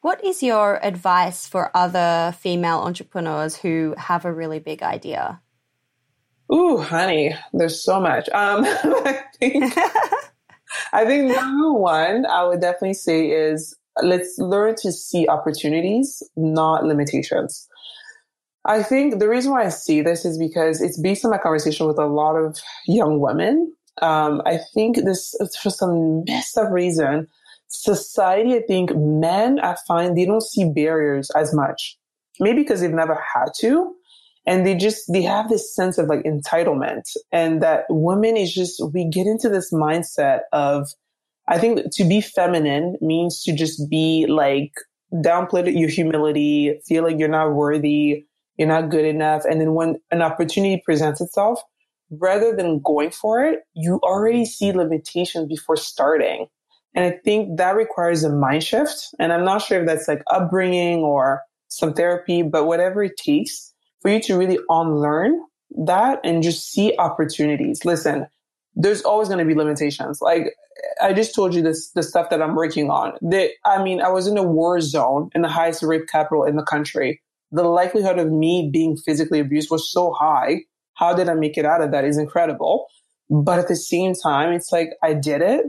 What 0.00 0.22
is 0.22 0.42
your 0.42 0.84
advice 0.84 1.46
for 1.46 1.70
other 1.74 2.34
female 2.38 2.78
entrepreneurs 2.78 3.56
who 3.56 3.94
have 3.96 4.24
a 4.24 4.32
really 4.32 4.58
big 4.58 4.82
idea? 4.82 5.40
Ooh, 6.52 6.78
honey, 6.78 7.34
there's 7.52 7.82
so 7.82 8.00
much. 8.00 8.28
Um, 8.30 8.64
I 8.66 9.22
think, 9.38 9.74
I 10.92 11.06
think 11.06 11.34
number 11.34 11.72
one, 11.72 12.26
I 12.26 12.44
would 12.44 12.60
definitely 12.60 12.94
say 12.94 13.30
is 13.30 13.74
let's 14.02 14.38
learn 14.38 14.74
to 14.82 14.92
see 14.92 15.26
opportunities, 15.28 16.22
not 16.36 16.84
limitations. 16.84 17.66
I 18.66 18.82
think 18.82 19.18
the 19.18 19.28
reason 19.28 19.52
why 19.52 19.64
I 19.64 19.68
see 19.68 20.00
this 20.00 20.24
is 20.24 20.38
because 20.38 20.80
it's 20.80 20.98
based 20.98 21.24
on 21.24 21.30
my 21.30 21.38
conversation 21.38 21.86
with 21.86 21.98
a 21.98 22.06
lot 22.06 22.36
of 22.36 22.58
young 22.86 23.20
women 23.20 23.74
um, 24.02 24.42
I 24.44 24.58
think 24.74 24.96
this 24.96 25.34
for 25.60 25.70
some 25.70 26.24
messed 26.26 26.58
up 26.58 26.70
reason, 26.70 27.28
society, 27.68 28.54
I 28.54 28.62
think 28.66 28.94
men, 28.94 29.60
I 29.60 29.76
find 29.86 30.16
they 30.16 30.24
don't 30.24 30.42
see 30.42 30.70
barriers 30.70 31.30
as 31.30 31.54
much. 31.54 31.96
Maybe 32.40 32.62
because 32.62 32.80
they've 32.80 32.90
never 32.90 33.14
had 33.14 33.46
to. 33.60 33.94
And 34.46 34.66
they 34.66 34.74
just, 34.74 35.10
they 35.10 35.22
have 35.22 35.48
this 35.48 35.74
sense 35.74 35.96
of 35.96 36.08
like 36.08 36.24
entitlement 36.24 37.04
and 37.32 37.62
that 37.62 37.84
women 37.88 38.36
is 38.36 38.52
just, 38.52 38.82
we 38.92 39.08
get 39.08 39.26
into 39.26 39.48
this 39.48 39.72
mindset 39.72 40.40
of, 40.52 40.88
I 41.48 41.58
think 41.58 41.94
to 41.94 42.04
be 42.04 42.20
feminine 42.20 42.96
means 43.00 43.42
to 43.44 43.54
just 43.54 43.88
be 43.88 44.26
like 44.28 44.72
downplay 45.14 45.78
your 45.78 45.88
humility, 45.88 46.78
feel 46.86 47.04
like 47.04 47.18
you're 47.18 47.28
not 47.28 47.54
worthy, 47.54 48.26
you're 48.56 48.68
not 48.68 48.90
good 48.90 49.04
enough. 49.04 49.44
And 49.44 49.60
then 49.60 49.74
when 49.74 50.00
an 50.10 50.22
opportunity 50.22 50.82
presents 50.84 51.20
itself, 51.20 51.60
rather 52.10 52.54
than 52.54 52.80
going 52.80 53.10
for 53.10 53.44
it, 53.44 53.60
you 53.74 54.00
already 54.02 54.44
see 54.44 54.72
limitations 54.72 55.48
before 55.48 55.76
starting. 55.76 56.46
And 56.94 57.04
I 57.04 57.18
think 57.24 57.58
that 57.58 57.74
requires 57.74 58.22
a 58.22 58.30
mind 58.30 58.62
shift. 58.62 59.08
And 59.18 59.32
I'm 59.32 59.44
not 59.44 59.62
sure 59.62 59.80
if 59.80 59.86
that's 59.86 60.06
like 60.06 60.22
upbringing 60.30 61.00
or 61.00 61.42
some 61.68 61.92
therapy, 61.92 62.42
but 62.42 62.66
whatever 62.66 63.02
it 63.02 63.16
takes 63.16 63.72
for 64.00 64.10
you 64.10 64.20
to 64.20 64.38
really 64.38 64.58
unlearn 64.68 65.40
that 65.86 66.20
and 66.22 66.42
just 66.42 66.70
see 66.70 66.94
opportunities. 66.98 67.84
Listen, 67.84 68.28
there's 68.76 69.02
always 69.02 69.28
going 69.28 69.40
to 69.40 69.44
be 69.44 69.58
limitations. 69.58 70.20
Like 70.20 70.54
I 71.02 71.12
just 71.12 71.34
told 71.34 71.54
you 71.54 71.62
this, 71.62 71.90
the 71.90 72.02
stuff 72.02 72.30
that 72.30 72.42
I'm 72.42 72.54
working 72.54 72.90
on. 72.90 73.14
That 73.22 73.50
I 73.64 73.82
mean, 73.82 74.00
I 74.00 74.08
was 74.08 74.26
in 74.26 74.36
a 74.36 74.42
war 74.42 74.80
zone 74.80 75.30
in 75.34 75.42
the 75.42 75.48
highest 75.48 75.82
rape 75.82 76.06
capital 76.06 76.44
in 76.44 76.56
the 76.56 76.62
country. 76.62 77.20
The 77.54 77.64
likelihood 77.64 78.18
of 78.18 78.30
me 78.30 78.68
being 78.72 78.96
physically 78.96 79.40
abused 79.40 79.70
was 79.70 79.90
so 79.90 80.12
high 80.12 80.64
how 80.94 81.12
did 81.12 81.28
I 81.28 81.34
make 81.34 81.58
it 81.58 81.64
out 81.64 81.82
of 81.82 81.90
that 81.90 82.04
is 82.04 82.18
incredible. 82.18 82.86
But 83.30 83.58
at 83.58 83.68
the 83.68 83.76
same 83.76 84.14
time, 84.14 84.52
it's 84.52 84.72
like 84.72 84.90
I 85.02 85.14
did 85.14 85.42
it. 85.42 85.66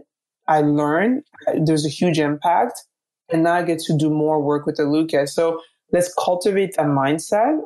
I 0.48 0.62
learned. 0.62 1.24
There's 1.66 1.86
a 1.86 1.90
huge 1.90 2.20
impact. 2.20 2.82
And 3.30 3.44
now 3.44 3.56
I 3.56 3.64
get 3.64 3.80
to 3.80 3.98
do 3.98 4.10
more 4.10 4.42
work 4.42 4.66
with 4.66 4.78
Aluuka. 4.78 5.28
So 5.28 5.60
let's 5.92 6.14
cultivate 6.14 6.76
a 6.78 6.84
mindset 6.84 7.60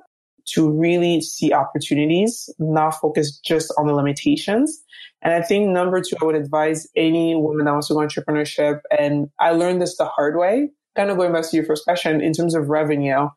to 0.53 0.69
really 0.71 1.21
see 1.21 1.51
opportunities, 1.51 2.49
not 2.59 2.91
focus 2.91 3.37
just 3.39 3.73
on 3.77 3.87
the 3.87 3.93
limitations. 3.93 4.81
And 5.21 5.33
I 5.33 5.41
think 5.41 5.67
number 5.67 6.01
two, 6.01 6.15
I 6.21 6.25
would 6.25 6.35
advise 6.35 6.87
any 6.95 7.35
woman 7.35 7.65
that 7.65 7.71
wants 7.71 7.89
to 7.89 7.93
go 7.93 7.99
entrepreneurship. 7.99 8.79
And 8.97 9.29
I 9.39 9.51
learned 9.51 9.81
this 9.81 9.97
the 9.97 10.05
hard 10.05 10.37
way, 10.37 10.69
kind 10.95 11.09
of 11.09 11.17
going 11.17 11.33
back 11.33 11.49
to 11.49 11.55
your 11.57 11.65
first 11.65 11.83
question 11.83 12.21
in 12.21 12.31
terms 12.31 12.55
of 12.55 12.69
revenue. 12.69 13.27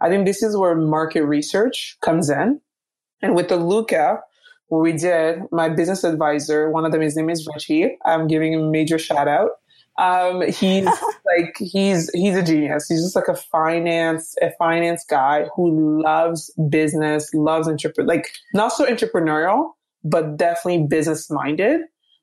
I 0.00 0.08
think 0.08 0.26
this 0.26 0.42
is 0.42 0.56
where 0.56 0.74
market 0.74 1.24
research 1.24 1.96
comes 2.00 2.30
in. 2.30 2.60
And 3.22 3.34
with 3.34 3.48
Aluuka, 3.48 4.20
what 4.68 4.82
we 4.82 4.92
did, 4.92 5.40
my 5.50 5.68
business 5.68 6.04
advisor, 6.04 6.70
one 6.70 6.84
of 6.84 6.92
them, 6.92 7.00
his 7.00 7.16
name 7.16 7.30
is 7.30 7.48
Richie. 7.54 7.96
I'm 8.04 8.26
giving 8.26 8.52
him 8.52 8.62
a 8.62 8.70
major 8.70 8.98
shout 8.98 9.28
out. 9.28 9.50
Um, 9.98 10.42
he's 10.42 10.84
like, 11.26 11.56
he's, 11.58 12.10
he's 12.14 12.36
a 12.36 12.42
genius. 12.42 12.86
He's 12.88 13.02
just 13.02 13.16
like 13.16 13.28
a 13.28 13.34
finance, 13.34 14.34
a 14.40 14.52
finance 14.58 15.04
guy 15.08 15.46
who 15.56 16.02
loves 16.02 16.52
business, 16.68 17.32
loves 17.34 17.66
entrepreneur, 17.66 18.06
like 18.06 18.30
not 18.54 18.68
so 18.68 18.86
entrepreneurial, 18.86 19.72
but 20.04 20.36
definitely 20.36 20.86
business 20.86 21.30
minded. 21.30 21.80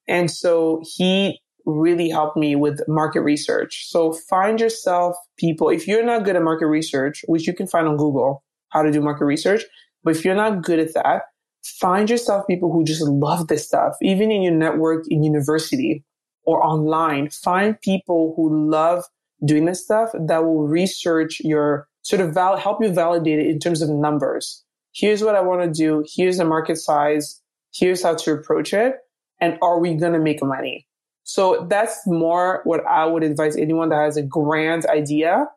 And 0.07 0.29
so 0.31 0.81
he 0.83 1.41
really 1.65 2.09
helped 2.09 2.37
me 2.37 2.55
with 2.55 2.81
market 2.87 3.21
research. 3.21 3.87
So 3.87 4.13
find 4.13 4.59
yourself 4.59 5.15
people, 5.37 5.69
if 5.69 5.87
you're 5.87 6.05
not 6.05 6.23
good 6.23 6.35
at 6.35 6.43
market 6.43 6.67
research, 6.67 7.23
which 7.27 7.47
you 7.47 7.53
can 7.53 7.67
find 7.67 7.87
on 7.87 7.97
Google, 7.97 8.43
how 8.69 8.81
to 8.81 8.91
do 8.91 9.01
market 9.01 9.25
research, 9.25 9.63
but 10.03 10.15
if 10.15 10.23
you're 10.23 10.35
not 10.35 10.63
good 10.63 10.79
at 10.79 10.93
that, 10.93 11.23
find 11.63 12.09
yourself 12.09 12.45
people 12.47 12.71
who 12.71 12.83
just 12.83 13.01
love 13.01 13.47
this 13.47 13.65
stuff, 13.65 13.95
even 14.01 14.31
in 14.31 14.41
your 14.41 14.53
network 14.53 15.05
in 15.09 15.23
university 15.23 16.03
or 16.43 16.63
online. 16.63 17.29
Find 17.29 17.79
people 17.81 18.33
who 18.35 18.69
love 18.69 19.03
doing 19.43 19.65
this 19.65 19.83
stuff 19.83 20.09
that 20.27 20.43
will 20.43 20.67
research 20.67 21.41
your 21.43 21.87
sort 22.03 22.21
of 22.21 22.33
val- 22.33 22.57
help 22.57 22.81
you 22.81 22.89
validate 22.89 23.39
it 23.39 23.47
in 23.47 23.59
terms 23.59 23.81
of 23.81 23.89
numbers. 23.89 24.63
Here's 24.93 25.23
what 25.23 25.35
I 25.35 25.41
want 25.41 25.61
to 25.61 25.71
do. 25.71 26.05
Here's 26.07 26.37
the 26.37 26.45
market 26.45 26.77
size. 26.77 27.41
Here's 27.73 28.03
how 28.03 28.15
to 28.15 28.33
approach 28.33 28.73
it. 28.73 28.95
And 29.41 29.57
are 29.61 29.79
we 29.79 29.95
going 29.95 30.13
to 30.13 30.19
make 30.19 30.41
money? 30.41 30.87
So 31.25 31.65
that's 31.67 32.05
more 32.05 32.61
what 32.65 32.85
I 32.85 33.05
would 33.05 33.23
advise 33.23 33.57
anyone 33.57 33.89
that 33.89 33.99
has 33.99 34.15
a 34.15 34.21
grand 34.21 34.85
idea, 34.85 35.47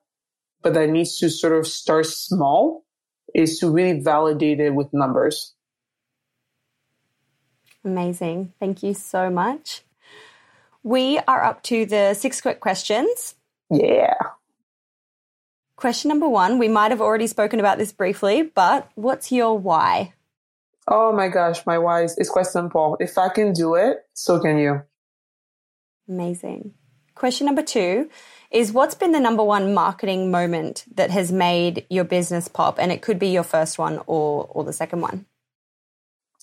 but 0.63 0.73
that 0.73 0.89
needs 0.89 1.19
to 1.19 1.29
sort 1.29 1.53
of 1.53 1.67
start 1.67 2.07
small 2.07 2.87
is 3.35 3.59
to 3.59 3.71
really 3.71 4.01
validate 4.01 4.61
it 4.61 4.75
with 4.75 4.89
numbers. 4.95 5.55
Amazing. 7.85 8.55
Thank 8.59 8.83
you 8.83 8.95
so 8.95 9.29
much. 9.29 9.83
We 10.83 11.19
are 11.29 11.45
up 11.45 11.63
to 11.65 11.85
the 11.85 12.15
six 12.15 12.41
quick 12.41 12.61
questions. 12.61 13.35
Yeah. 13.71 14.15
Question 15.77 16.09
number 16.09 16.29
one 16.29 16.59
we 16.59 16.69
might 16.69 16.93
have 16.93 17.03
already 17.03 17.27
spoken 17.27 17.61
about 17.61 17.77
this 17.77 17.93
briefly, 17.93 18.43
but 18.43 18.91
what's 18.95 19.31
your 19.31 19.59
why? 19.59 20.15
Oh 20.89 21.13
my 21.13 21.29
gosh, 21.29 21.67
my 21.67 21.77
why 21.77 22.05
is, 22.05 22.17
is 22.17 22.31
quite 22.31 22.47
simple. 22.47 22.97
If 23.01 23.19
I 23.19 23.29
can 23.29 23.53
do 23.53 23.75
it, 23.75 23.99
so 24.15 24.41
can 24.41 24.57
you. 24.57 24.83
Amazing. 26.09 26.75
Question 27.15 27.47
number 27.47 27.63
two 27.63 28.09
is 28.51 28.73
what's 28.73 28.95
been 28.95 29.13
the 29.13 29.21
number 29.21 29.45
one 29.45 29.75
marketing 29.75 30.31
moment 30.31 30.85
that 30.95 31.11
has 31.11 31.31
made 31.31 31.85
your 31.91 32.05
business 32.05 32.49
pop? 32.49 32.79
And 32.79 32.91
it 32.91 33.03
could 33.03 33.19
be 33.19 33.29
your 33.29 33.43
first 33.43 33.79
one 33.79 33.99
or, 34.07 34.49
or 34.51 34.65
the 34.65 34.73
second 34.73 35.01
one. 35.01 35.27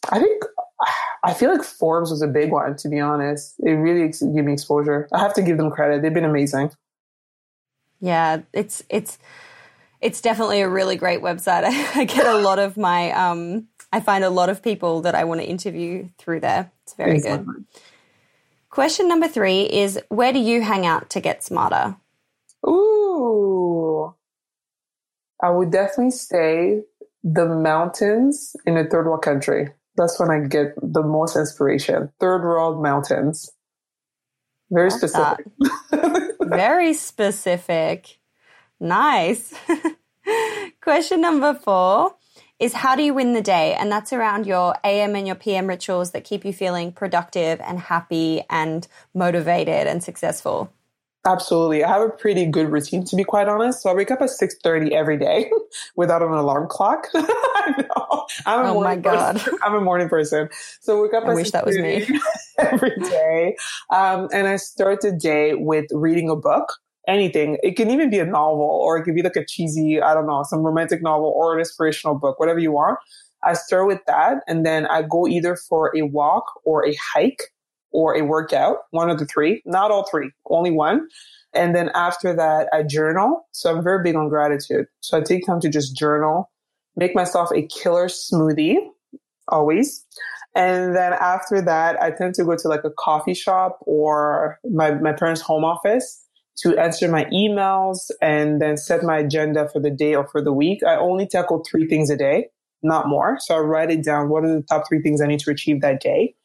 I 0.10 0.20
think 0.20 0.44
I 1.24 1.34
feel 1.34 1.52
like 1.52 1.64
Forbes 1.64 2.12
was 2.12 2.22
a 2.22 2.28
big 2.28 2.52
one, 2.52 2.76
to 2.78 2.90
be 2.90 3.00
honest. 3.00 3.56
It 3.60 3.72
really 3.72 4.08
gave 4.08 4.46
me 4.46 4.54
exposure. 4.54 5.08
I 5.12 5.20
have 5.20 5.34
to 5.36 5.42
give 5.42 5.58
them 5.58 5.72
credit. 5.72 6.02
They've 6.02 6.14
been 6.14 6.26
amazing. 6.26 6.72
Yeah, 8.00 8.42
it's 8.54 8.84
it's 8.90 9.18
it's 10.02 10.22
definitely 10.22 10.62
a 10.62 10.70
really 10.70 10.96
great 10.96 11.22
website. 11.22 11.64
I, 11.66 12.02
I 12.02 12.04
get 12.04 12.28
a 12.28 12.38
lot 12.38 12.60
of 12.60 12.78
my 12.78 13.12
um, 13.12 13.68
I 13.92 14.00
find 14.00 14.24
a 14.24 14.30
lot 14.30 14.50
of 14.50 14.62
people 14.62 15.02
that 15.02 15.16
I 15.16 15.24
want 15.24 15.42
to 15.42 15.48
interview 15.48 16.10
through 16.20 16.42
there. 16.42 16.72
It's 16.84 16.94
very 16.94 17.20
good. 17.20 17.48
Question 18.76 19.08
number 19.08 19.30
three 19.30 19.62
is 19.62 19.98
Where 20.10 20.34
do 20.34 20.40
you 20.40 20.62
hang 20.62 20.86
out 20.86 21.10
to 21.12 21.22
get 21.22 21.46
smarter? 21.46 21.96
Ooh. 22.68 24.14
I 25.42 25.50
would 25.50 25.72
definitely 25.72 26.12
say 26.12 26.82
the 27.24 27.46
mountains 27.46 28.54
in 28.66 28.76
a 28.76 28.84
third 28.84 29.06
world 29.06 29.22
country. 29.22 29.70
That's 29.96 30.20
when 30.20 30.30
I 30.30 30.46
get 30.46 30.74
the 30.76 31.04
most 31.04 31.38
inspiration. 31.38 32.12
Third 32.20 32.44
world 32.44 32.84
mountains. 32.84 33.50
Very 34.70 34.92
specific. 34.92 35.46
Very 36.42 36.94
specific. 36.96 38.20
Nice. 38.82 39.54
Question 40.82 41.22
number 41.22 41.54
four 41.54 42.14
is 42.60 42.74
how 42.74 42.96
do 42.96 43.04
you 43.04 43.14
win 43.14 43.34
the 43.34 43.42
day? 43.42 43.74
And 43.74 43.92
that's 43.92 44.14
around 44.14 44.46
your 44.46 44.76
AM 44.84 45.16
and 45.16 45.28
your 45.28 45.36
PM 45.36 45.68
rituals 45.68 46.12
that 46.12 46.24
keep 46.24 46.46
you 46.46 46.54
feeling 46.54 46.92
productive 46.92 47.60
and 47.62 47.80
happy 47.80 48.44
and 48.50 48.88
motivated 49.14 49.88
and 49.88 50.04
successful. 50.04 50.72
Absolutely. 51.26 51.84
I 51.84 51.90
have 51.90 52.04
a 52.04 52.10
pretty 52.10 52.46
good 52.46 52.72
routine 52.72 53.04
to 53.06 53.16
be 53.16 53.24
quite 53.24 53.48
honest. 53.48 53.82
So 53.82 53.90
I 53.90 53.96
wake 53.96 54.12
up 54.12 54.22
at 54.22 54.30
6:30 54.30 54.92
every 54.92 55.18
day 55.18 55.50
without 55.96 56.22
an 56.22 56.30
alarm 56.30 56.68
clock. 56.70 57.08
I 57.16 57.74
know. 57.78 58.28
I'm 58.46 58.66
a 58.66 58.70
oh 58.70 58.82
my 58.82 58.96
god. 58.96 59.38
Person. 59.38 59.58
I'm 59.64 59.74
a 59.74 59.82
morning 59.82 60.08
person. 60.08 60.50
So 60.82 61.00
I 61.00 61.02
wake 61.02 61.14
up 61.16 61.24
I 61.26 61.34
wish 61.34 61.52
that 61.52 61.66
was 61.66 61.78
me 61.78 62.08
every 62.60 62.96
day. 62.98 63.56
Um, 63.90 64.30
and 64.32 64.48
I 64.48 64.58
start 64.58 65.02
the 65.02 65.12
day 65.12 65.56
with 65.56 65.88
reading 65.92 66.30
a 66.30 66.36
book. 66.36 66.72
Anything. 67.08 67.58
It 67.62 67.76
can 67.76 67.92
even 67.92 68.10
be 68.10 68.20
a 68.20 68.26
novel 68.26 68.64
or 68.64 68.98
it 68.98 69.04
could 69.04 69.16
be 69.16 69.22
like 69.22 69.36
a 69.36 69.46
cheesy, 69.46 70.02
I 70.02 70.14
don't 70.14 70.26
know, 70.26 70.44
some 70.44 70.60
romantic 70.60 71.02
novel 71.04 71.32
or 71.36 71.54
an 71.54 71.60
inspirational 71.60 72.16
book, 72.16 72.40
whatever 72.40 72.60
you 72.60 72.72
want. 72.72 72.98
I 73.44 73.54
start 73.54 73.86
with 73.86 74.00
that 74.08 74.38
and 74.48 74.66
then 74.66 74.88
I 74.88 75.04
go 75.04 75.28
either 75.28 75.56
for 75.56 75.96
a 75.96 76.02
walk 76.02 76.46
or 76.66 76.86
a 76.86 76.96
hike 76.96 77.54
or 77.92 78.18
a 78.18 78.24
workout, 78.24 78.78
one 78.90 79.10
of 79.10 79.20
the 79.20 79.26
three, 79.26 79.62
not 79.66 79.92
all 79.92 80.08
three, 80.10 80.32
only 80.50 80.72
one. 80.72 81.08
And 81.54 81.76
then 81.76 81.90
after 81.94 82.36
that, 82.36 82.68
I 82.74 82.84
journal. 82.84 83.48
So 83.52 83.74
I'm 83.74 83.84
very 83.84 84.04
big 84.04 84.16
on 84.16 84.28
gratitude. 84.28 84.88
So 85.00 85.18
I 85.18 85.22
take 85.22 85.46
time 85.46 85.62
to 85.62 85.70
just 85.70 85.96
journal, 85.96 86.52
make 86.96 87.16
myself 87.16 87.52
a 87.54 87.68
killer 87.68 88.08
smoothie, 88.08 88.78
always. 89.48 90.06
And 90.56 90.96
then 90.96 91.14
after 91.14 91.62
that, 91.62 92.02
I 92.02 92.12
tend 92.12 92.34
to 92.36 92.44
go 92.44 92.56
to 92.56 92.68
like 92.68 92.84
a 92.84 92.92
coffee 92.98 93.34
shop 93.34 93.80
or 93.82 94.60
my, 94.70 94.92
my 94.92 95.14
parents' 95.14 95.42
home 95.42 95.64
office 95.64 96.25
to 96.58 96.78
answer 96.78 97.08
my 97.10 97.26
emails 97.26 98.12
and 98.22 98.62
then 98.62 98.78
set 98.78 99.04
my 99.04 99.18
agenda 99.18 99.68
for 99.70 99.80
the 99.80 99.90
day 99.90 100.16
or 100.16 100.28
for 100.28 100.42
the 100.42 100.54
week. 100.54 100.84
I 100.84 100.96
only 100.96 101.28
tackle 101.28 101.64
three 101.70 101.88
things 101.88 102.10
a 102.10 102.16
day, 102.16 102.48
not 102.82 103.08
more. 103.08 103.38
So 103.42 103.56
I 103.56 103.60
write 103.60 103.92
it 103.92 104.04
down. 104.04 104.30
What 104.30 104.44
are 104.46 104.56
the 104.56 104.64
top 104.64 104.88
three 104.88 105.02
things 105.02 105.22
I 105.22 105.28
need 105.28 105.40
to 105.42 105.52
achieve 105.52 105.82
that 105.82 106.02
day? 106.02 106.36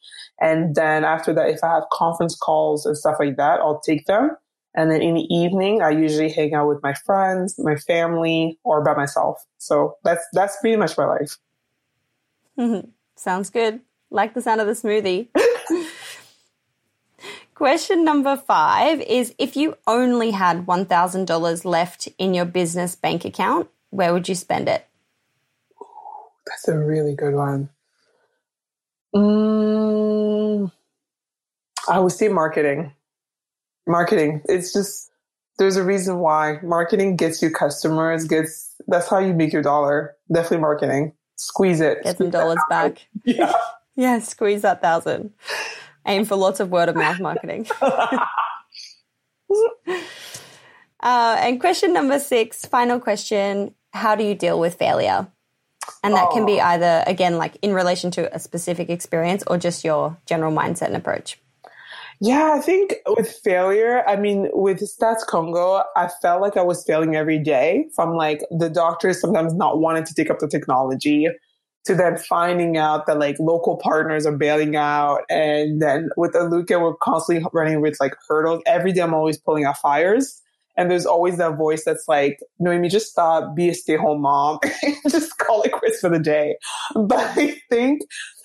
And 0.41 0.75
then 0.75 1.05
after 1.05 1.33
that, 1.33 1.49
if 1.49 1.63
I 1.63 1.75
have 1.75 1.83
conference 1.93 2.35
calls 2.35 2.85
and 2.85 2.97
stuff 2.97 3.17
like 3.19 3.37
that, 3.37 3.59
I'll 3.59 3.79
take 3.79 4.05
them. 4.05 4.31
And 4.73 4.89
then 4.89 5.01
in 5.01 5.15
the 5.15 5.33
evening, 5.33 5.81
I 5.81 5.89
usually 5.89 6.29
hang 6.29 6.53
out 6.53 6.67
with 6.67 6.81
my 6.81 6.93
friends, 6.93 7.55
my 7.57 7.75
family, 7.75 8.57
or 8.63 8.83
by 8.83 8.95
myself. 8.95 9.45
So 9.57 9.97
that's 10.03 10.25
that's 10.33 10.57
pretty 10.61 10.77
much 10.77 10.97
my 10.97 11.05
life. 11.05 11.37
Sounds 13.15 13.49
good. 13.49 13.81
Like 14.09 14.33
the 14.33 14.41
sound 14.41 14.61
of 14.61 14.67
the 14.67 14.73
smoothie. 14.73 15.27
Question 17.61 18.03
number 18.03 18.37
five 18.37 19.01
is 19.01 19.35
if 19.37 19.55
you 19.55 19.77
only 19.85 20.31
had 20.31 20.65
$1,000 20.65 21.63
left 21.63 22.09
in 22.17 22.33
your 22.33 22.45
business 22.45 22.95
bank 22.95 23.23
account, 23.23 23.69
where 23.91 24.13
would 24.13 24.27
you 24.27 24.33
spend 24.33 24.67
it? 24.67 24.87
That's 26.47 26.67
a 26.69 26.75
really 26.75 27.13
good 27.13 27.35
one. 27.35 27.69
Mm, 29.13 30.71
I 31.87 31.99
would 31.99 32.13
say 32.13 32.29
marketing. 32.29 32.93
Marketing. 33.85 34.41
It's 34.45 34.73
just 34.73 35.11
there's 35.59 35.75
a 35.75 35.83
reason 35.83 36.17
why 36.17 36.57
marketing 36.63 37.15
gets 37.15 37.43
you 37.43 37.51
customers. 37.51 38.25
Gets 38.25 38.73
that's 38.87 39.07
how 39.07 39.19
you 39.19 39.35
make 39.35 39.53
your 39.53 39.61
dollar. 39.61 40.15
Definitely 40.33 40.61
marketing. 40.61 41.13
Squeeze 41.35 41.79
it. 41.79 42.01
Get 42.01 42.17
some 42.17 42.31
dollars 42.31 42.57
back. 42.71 43.05
Yeah. 43.23 43.53
yeah. 43.95 44.17
Squeeze 44.17 44.63
that 44.63 44.81
thousand. 44.81 45.31
Aim 46.05 46.25
for 46.25 46.35
lots 46.35 46.59
of 46.59 46.69
word 46.69 46.89
of 46.89 46.95
mouth 46.95 47.19
marketing. 47.19 47.67
uh, 47.81 48.25
and 51.01 51.59
question 51.59 51.93
number 51.93 52.19
six, 52.19 52.65
final 52.65 52.99
question: 52.99 53.73
How 53.93 54.15
do 54.15 54.23
you 54.23 54.35
deal 54.35 54.59
with 54.59 54.75
failure? 54.75 55.27
And 56.03 56.13
that 56.13 56.29
oh. 56.31 56.33
can 56.33 56.45
be 56.45 56.59
oh. 56.59 56.65
either, 56.65 57.03
again, 57.07 57.37
like 57.37 57.57
in 57.61 57.73
relation 57.73 58.11
to 58.11 58.33
a 58.35 58.39
specific 58.39 58.89
experience 58.89 59.43
or 59.47 59.57
just 59.57 59.83
your 59.83 60.17
general 60.25 60.51
mindset 60.51 60.87
and 60.87 60.95
approach. 60.95 61.39
Yeah, 62.23 62.53
I 62.53 62.59
think 62.59 62.93
with 63.07 63.31
failure, 63.43 64.07
I 64.07 64.15
mean, 64.15 64.49
with 64.53 64.79
Stats 64.79 65.25
Congo, 65.25 65.83
I 65.95 66.07
felt 66.21 66.39
like 66.39 66.55
I 66.55 66.61
was 66.61 66.85
failing 66.85 67.15
every 67.15 67.39
day 67.39 67.87
from 67.95 68.15
like 68.15 68.41
the 68.51 68.69
doctors 68.69 69.19
sometimes 69.19 69.55
not 69.55 69.79
wanting 69.79 70.03
to 70.03 70.13
take 70.13 70.29
up 70.29 70.37
the 70.37 70.47
technology 70.47 71.27
to 71.85 71.95
then 71.95 72.17
finding 72.17 72.77
out 72.77 73.07
that 73.07 73.17
like 73.17 73.37
local 73.39 73.77
partners 73.77 74.25
are 74.25 74.37
bailing 74.37 74.75
out. 74.75 75.21
And 75.29 75.81
then 75.81 76.09
with 76.15 76.33
Aluuka, 76.33 76.79
we're 76.79 76.95
constantly 76.95 77.45
running 77.53 77.81
with 77.81 77.97
like 77.99 78.15
hurdles. 78.27 78.61
Every 78.65 78.91
day 78.91 79.01
I'm 79.01 79.13
always 79.13 79.37
pulling 79.37 79.65
out 79.65 79.77
fires. 79.77 80.41
And 80.77 80.89
there's 80.89 81.05
always 81.05 81.37
that 81.37 81.57
voice 81.57 81.83
that's 81.83 82.05
like, 82.07 82.39
Nohémie, 82.61 82.89
just 82.89 83.11
stop, 83.11 83.55
be 83.55 83.69
a 83.69 83.73
stay 83.73 83.97
home 83.97 84.21
mom, 84.21 84.59
just 85.09 85.37
call 85.37 85.61
it 85.63 85.73
quits 85.73 85.99
for 85.99 86.09
the 86.09 86.19
day. 86.19 86.55
But 86.95 87.37
I 87.37 87.57
think 87.69 88.01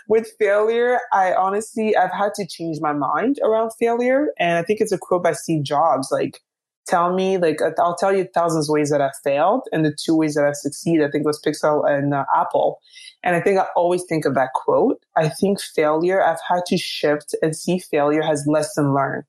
with 0.09 0.33
failure, 0.39 0.99
I 1.13 1.35
honestly, 1.35 1.97
I've 1.97 2.13
had 2.13 2.35
to 2.35 2.47
change 2.47 2.79
my 2.81 2.93
mind 2.93 3.39
around 3.45 3.71
failure. 3.79 4.29
And 4.39 4.59
I 4.59 4.63
think 4.63 4.81
it's 4.81 4.93
a 4.93 4.99
quote 4.99 5.23
by 5.23 5.33
Steve 5.33 5.63
Jobs, 5.63 6.09
like, 6.11 6.41
tell 6.87 7.13
me, 7.15 7.39
like, 7.39 7.61
I'll 7.79 7.97
tell 7.97 8.15
you 8.15 8.27
thousands 8.33 8.69
of 8.69 8.73
ways 8.73 8.91
that 8.91 9.01
I've 9.01 9.17
failed 9.25 9.63
and 9.73 9.85
the 9.85 9.97
two 10.05 10.17
ways 10.17 10.35
that 10.35 10.45
I 10.45 10.53
succeed. 10.53 11.03
I 11.03 11.11
think 11.11 11.27
was 11.27 11.41
Pixar 11.41 11.89
and 11.91 12.15
uh, 12.15 12.25
Apple. 12.35 12.81
And 13.27 13.37
I 13.37 13.41
think 13.41 13.59
I 13.59 13.67
always 13.77 14.05
think 14.05 14.25
of 14.25 14.35
that 14.37 14.55
quote. 14.55 15.05
I 15.17 15.29
think 15.29 15.61
failure, 15.61 16.23
I've 16.23 16.41
had 16.49 16.65
to 16.69 16.79
shift 16.79 17.35
and 17.43 17.55
see 17.55 17.79
failure 17.79 18.23
as 18.23 18.47
lesson 18.47 18.95
learned 18.95 19.25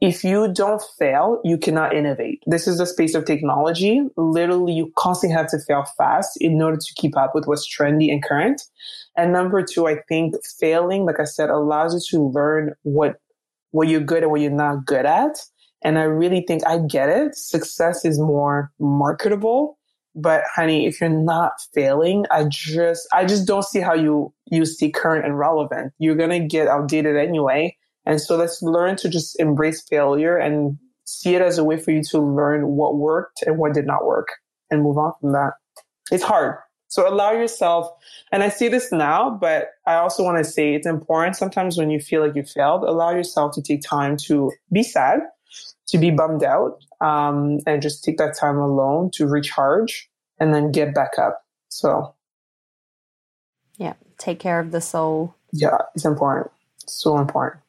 if 0.00 0.22
you 0.22 0.52
don't 0.52 0.82
fail, 0.98 1.40
you 1.44 1.58
cannot 1.58 1.94
innovate. 1.94 2.42
This 2.46 2.68
is 2.68 2.78
the 2.78 2.86
space 2.86 3.14
of 3.14 3.24
technology. 3.24 4.02
Literally, 4.16 4.72
you 4.72 4.92
constantly 4.96 5.36
have 5.36 5.48
to 5.48 5.58
fail 5.66 5.84
fast 5.96 6.38
in 6.40 6.62
order 6.62 6.76
to 6.76 6.94
keep 6.96 7.16
up 7.16 7.34
with 7.34 7.46
what's 7.46 7.68
trendy 7.68 8.10
and 8.10 8.22
current. 8.22 8.62
And 9.16 9.32
number 9.32 9.62
two, 9.62 9.88
I 9.88 9.96
think 10.08 10.34
failing, 10.60 11.04
like 11.04 11.18
I 11.18 11.24
said, 11.24 11.50
allows 11.50 11.94
you 11.94 12.18
to 12.18 12.24
learn 12.28 12.74
what, 12.82 13.16
what 13.72 13.88
you're 13.88 14.00
good 14.00 14.22
at, 14.22 14.30
what 14.30 14.40
you're 14.40 14.52
not 14.52 14.86
good 14.86 15.04
at. 15.04 15.36
And 15.82 15.98
I 15.98 16.02
really 16.02 16.44
think 16.46 16.64
I 16.66 16.78
get 16.78 17.08
it. 17.08 17.34
Success 17.34 18.04
is 18.04 18.20
more 18.20 18.70
marketable. 18.78 19.77
But 20.14 20.42
honey, 20.52 20.86
if 20.86 21.00
you're 21.00 21.10
not 21.10 21.52
failing, 21.74 22.24
I 22.30 22.44
just, 22.44 23.06
I 23.12 23.24
just 23.24 23.46
don't 23.46 23.64
see 23.64 23.80
how 23.80 23.94
you, 23.94 24.32
you 24.50 24.64
stay 24.64 24.90
current 24.90 25.24
and 25.24 25.38
relevant. 25.38 25.92
You're 25.98 26.16
to 26.16 26.40
get 26.40 26.66
outdated 26.66 27.16
anyway 27.16 27.76
and 28.08 28.18
so 28.18 28.36
let's 28.36 28.62
learn 28.62 28.96
to 28.96 29.08
just 29.10 29.38
embrace 29.38 29.82
failure 29.82 30.38
and 30.38 30.78
see 31.04 31.34
it 31.34 31.42
as 31.42 31.58
a 31.58 31.64
way 31.64 31.76
for 31.76 31.90
you 31.90 32.02
to 32.04 32.18
learn 32.18 32.68
what 32.68 32.96
worked 32.96 33.42
and 33.42 33.58
what 33.58 33.74
did 33.74 33.86
not 33.86 34.06
work 34.06 34.28
and 34.70 34.82
move 34.82 34.96
on 34.96 35.12
from 35.20 35.32
that. 35.32 35.52
It's 36.10 36.24
hard. 36.24 36.56
So 36.88 37.06
allow 37.06 37.32
yourself, 37.32 37.86
and 38.32 38.42
I 38.42 38.48
say 38.48 38.68
this 38.68 38.90
now, 38.90 39.28
but 39.28 39.72
I 39.86 39.96
also 39.96 40.24
want 40.24 40.38
to 40.38 40.50
say 40.50 40.74
it's 40.74 40.86
important 40.86 41.36
sometimes 41.36 41.76
when 41.76 41.90
you 41.90 42.00
feel 42.00 42.22
like 42.22 42.34
you 42.34 42.44
failed, 42.44 42.82
allow 42.82 43.10
yourself 43.10 43.54
to 43.56 43.62
take 43.62 43.82
time 43.82 44.16
to 44.24 44.50
be 44.72 44.82
sad, 44.82 45.20
to 45.88 45.98
be 45.98 46.10
bummed 46.10 46.42
out, 46.42 46.82
um, 47.00 47.58
and 47.66 47.82
just 47.82 48.04
take 48.04 48.18
that 48.18 48.36
time 48.36 48.58
alone 48.58 49.10
to 49.14 49.26
recharge 49.26 50.08
and 50.38 50.54
then 50.54 50.72
get 50.72 50.94
back 50.94 51.18
up. 51.18 51.42
So, 51.68 52.14
yeah, 53.76 53.94
take 54.18 54.38
care 54.38 54.60
of 54.60 54.70
the 54.70 54.80
soul. 54.80 55.34
Yeah, 55.52 55.78
it's 55.94 56.04
important. 56.04 56.50
so 56.86 57.18
important. 57.18 57.62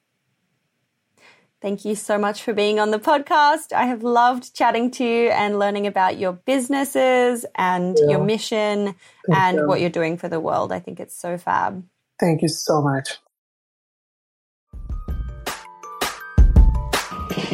Thank 1.61 1.83
you 1.83 1.95
so 1.95 2.17
much 2.17 2.41
for 2.41 2.53
being 2.53 2.79
on 2.79 2.91
the 2.91 2.99
podcast. 2.99 3.73
I 3.73 3.83
have 3.85 4.01
loved 4.01 4.55
chatting 4.55 4.91
to 4.91 5.03
you 5.03 5.29
and 5.29 5.59
learning 5.59 5.87
about 5.87 6.17
your 6.17 6.31
businesses 6.31 7.45
and 7.53 7.97
your 8.07 8.23
mission 8.23 8.85
Thank 8.85 8.95
and 9.37 9.57
you. 9.57 9.67
what 9.67 9.81
you're 9.81 9.89
doing 9.89 10.17
for 10.17 10.29
the 10.29 10.39
world. 10.39 10.71
I 10.71 10.79
think 10.79 11.01
it's 11.01 11.19
so 11.19 11.37
fab. 11.37 11.83
Thank 12.17 12.41
you 12.41 12.47
so 12.47 12.81
much. 12.81 13.17